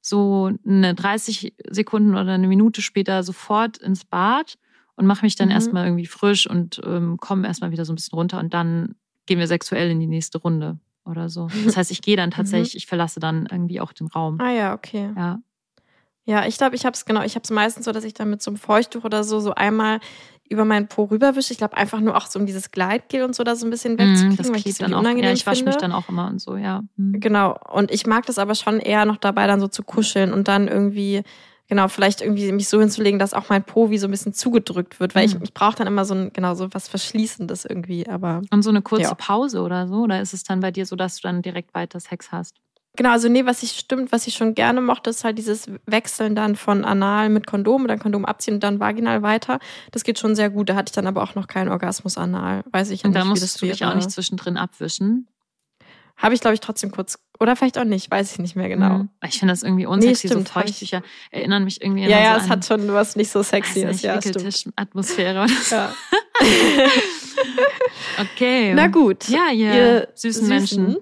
[0.00, 4.56] so eine 30 Sekunden oder eine Minute später sofort ins Bad
[4.96, 5.52] und mache mich dann Mhm.
[5.54, 9.38] erstmal irgendwie frisch und ähm, komme erstmal wieder so ein bisschen runter und dann gehen
[9.38, 11.48] wir sexuell in die nächste Runde oder so.
[11.64, 14.40] Das heißt, ich gehe dann tatsächlich, ich verlasse dann irgendwie auch den Raum.
[14.40, 15.12] ah ja, okay.
[15.16, 15.38] Ja.
[16.24, 17.22] Ja, ich glaube, ich habe es genau.
[17.22, 19.54] Ich habe es meistens so, dass ich dann mit so einem Feuchttuch oder so so
[19.54, 20.00] einmal
[20.48, 21.52] über meinen Po rüberwische.
[21.52, 23.92] Ich glaube einfach nur auch so, um dieses Gleitgel und so da so ein bisschen
[23.94, 25.00] Mhm, wegzukriegen, das weil ich das dann auch.
[25.00, 26.82] unangenehm Ja, ich wasche mich dann auch immer und so, ja.
[26.96, 27.20] Mhm.
[27.20, 27.56] Genau.
[27.72, 30.66] Und ich mag das aber schon eher noch dabei, dann so zu kuscheln und dann
[30.66, 31.22] irgendwie,
[31.68, 35.00] genau, vielleicht irgendwie mich so hinzulegen, dass auch mein Po wie so ein bisschen zugedrückt
[35.00, 35.40] wird, weil ich, Mhm.
[35.44, 38.06] ich brauche dann immer so ein, genau, so was Verschließendes irgendwie.
[38.08, 39.14] Aber Und so eine kurze Ja.
[39.14, 40.02] Pause oder so?
[40.02, 42.54] Oder ist es dann bei dir so, dass du dann direkt weiter Sex hast?
[42.98, 46.34] genau, also nee, was ich stimmt, was ich schon gerne mochte, ist halt dieses Wechseln
[46.34, 49.58] dann von anal mit Kondom oder Kondom abziehen und dann vaginal weiter.
[49.92, 50.70] Das geht schon sehr gut.
[50.70, 52.62] Da hatte ich dann aber auch noch keinen Orgasmus anal.
[52.72, 55.28] Weiß ich ja Und nicht, da wie musstest das du dich auch nicht zwischendrin abwischen.
[56.16, 57.18] Habe ich, glaube ich, trotzdem kurz.
[57.38, 58.98] Oder vielleicht auch nicht, weiß ich nicht mehr genau.
[58.98, 59.08] Mhm.
[59.26, 62.50] Ich finde das irgendwie unsexy, stimmt, so Feuchttücher erinnern mich irgendwie Ja, ja, so es
[62.50, 64.02] hat schon was nicht so sexy ist.
[64.02, 64.36] Ja, stimmt.
[64.36, 65.46] Wickeltisch-Atmosphäre.
[65.70, 65.94] Ja.
[68.18, 68.72] Okay.
[68.74, 69.28] Na gut.
[69.28, 70.96] Ja, ihr, ihr süßen, Menschen.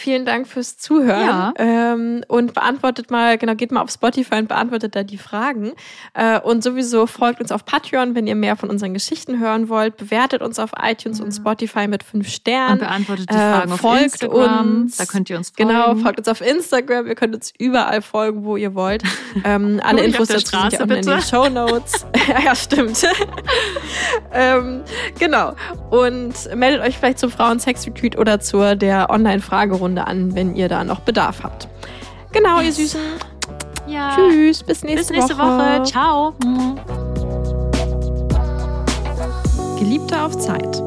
[0.00, 1.26] Vielen Dank fürs Zuhören.
[1.26, 1.52] Ja.
[1.58, 5.72] Ähm, und beantwortet mal, genau, geht mal auf Spotify und beantwortet da die Fragen.
[6.14, 9.98] Äh, und sowieso folgt uns auf Patreon, wenn ihr mehr von unseren Geschichten hören wollt.
[9.98, 12.78] Bewertet uns auf iTunes und Spotify mit fünf Und Sternen.
[12.78, 14.82] beantwortet die Äh, Fragen auf folgt Instagram.
[14.82, 14.96] uns.
[14.96, 15.70] Da könnt ihr uns folgen.
[15.70, 17.06] Genau, folgt uns auf Instagram.
[17.06, 19.02] Ihr könnt uns überall folgen, wo ihr wollt.
[19.44, 21.22] Ähm, alle Infos auf dazu sind ja Straße, unten in den.
[21.22, 22.06] Show Notes.
[22.44, 23.06] ja, stimmt.
[24.32, 24.82] ähm,
[25.18, 25.54] genau.
[25.90, 31.00] Und meldet euch vielleicht zum Frauen-Sex-Retreat oder zur der Online-Fragerunde an, wenn ihr da noch
[31.00, 31.68] Bedarf habt.
[32.32, 33.00] Genau, ihr Süßen.
[33.86, 34.14] ja.
[34.14, 35.82] Tschüss, bis nächste, Bis nächste Woche.
[35.84, 36.34] Ciao.
[39.78, 40.82] Geliebte auf Zeit.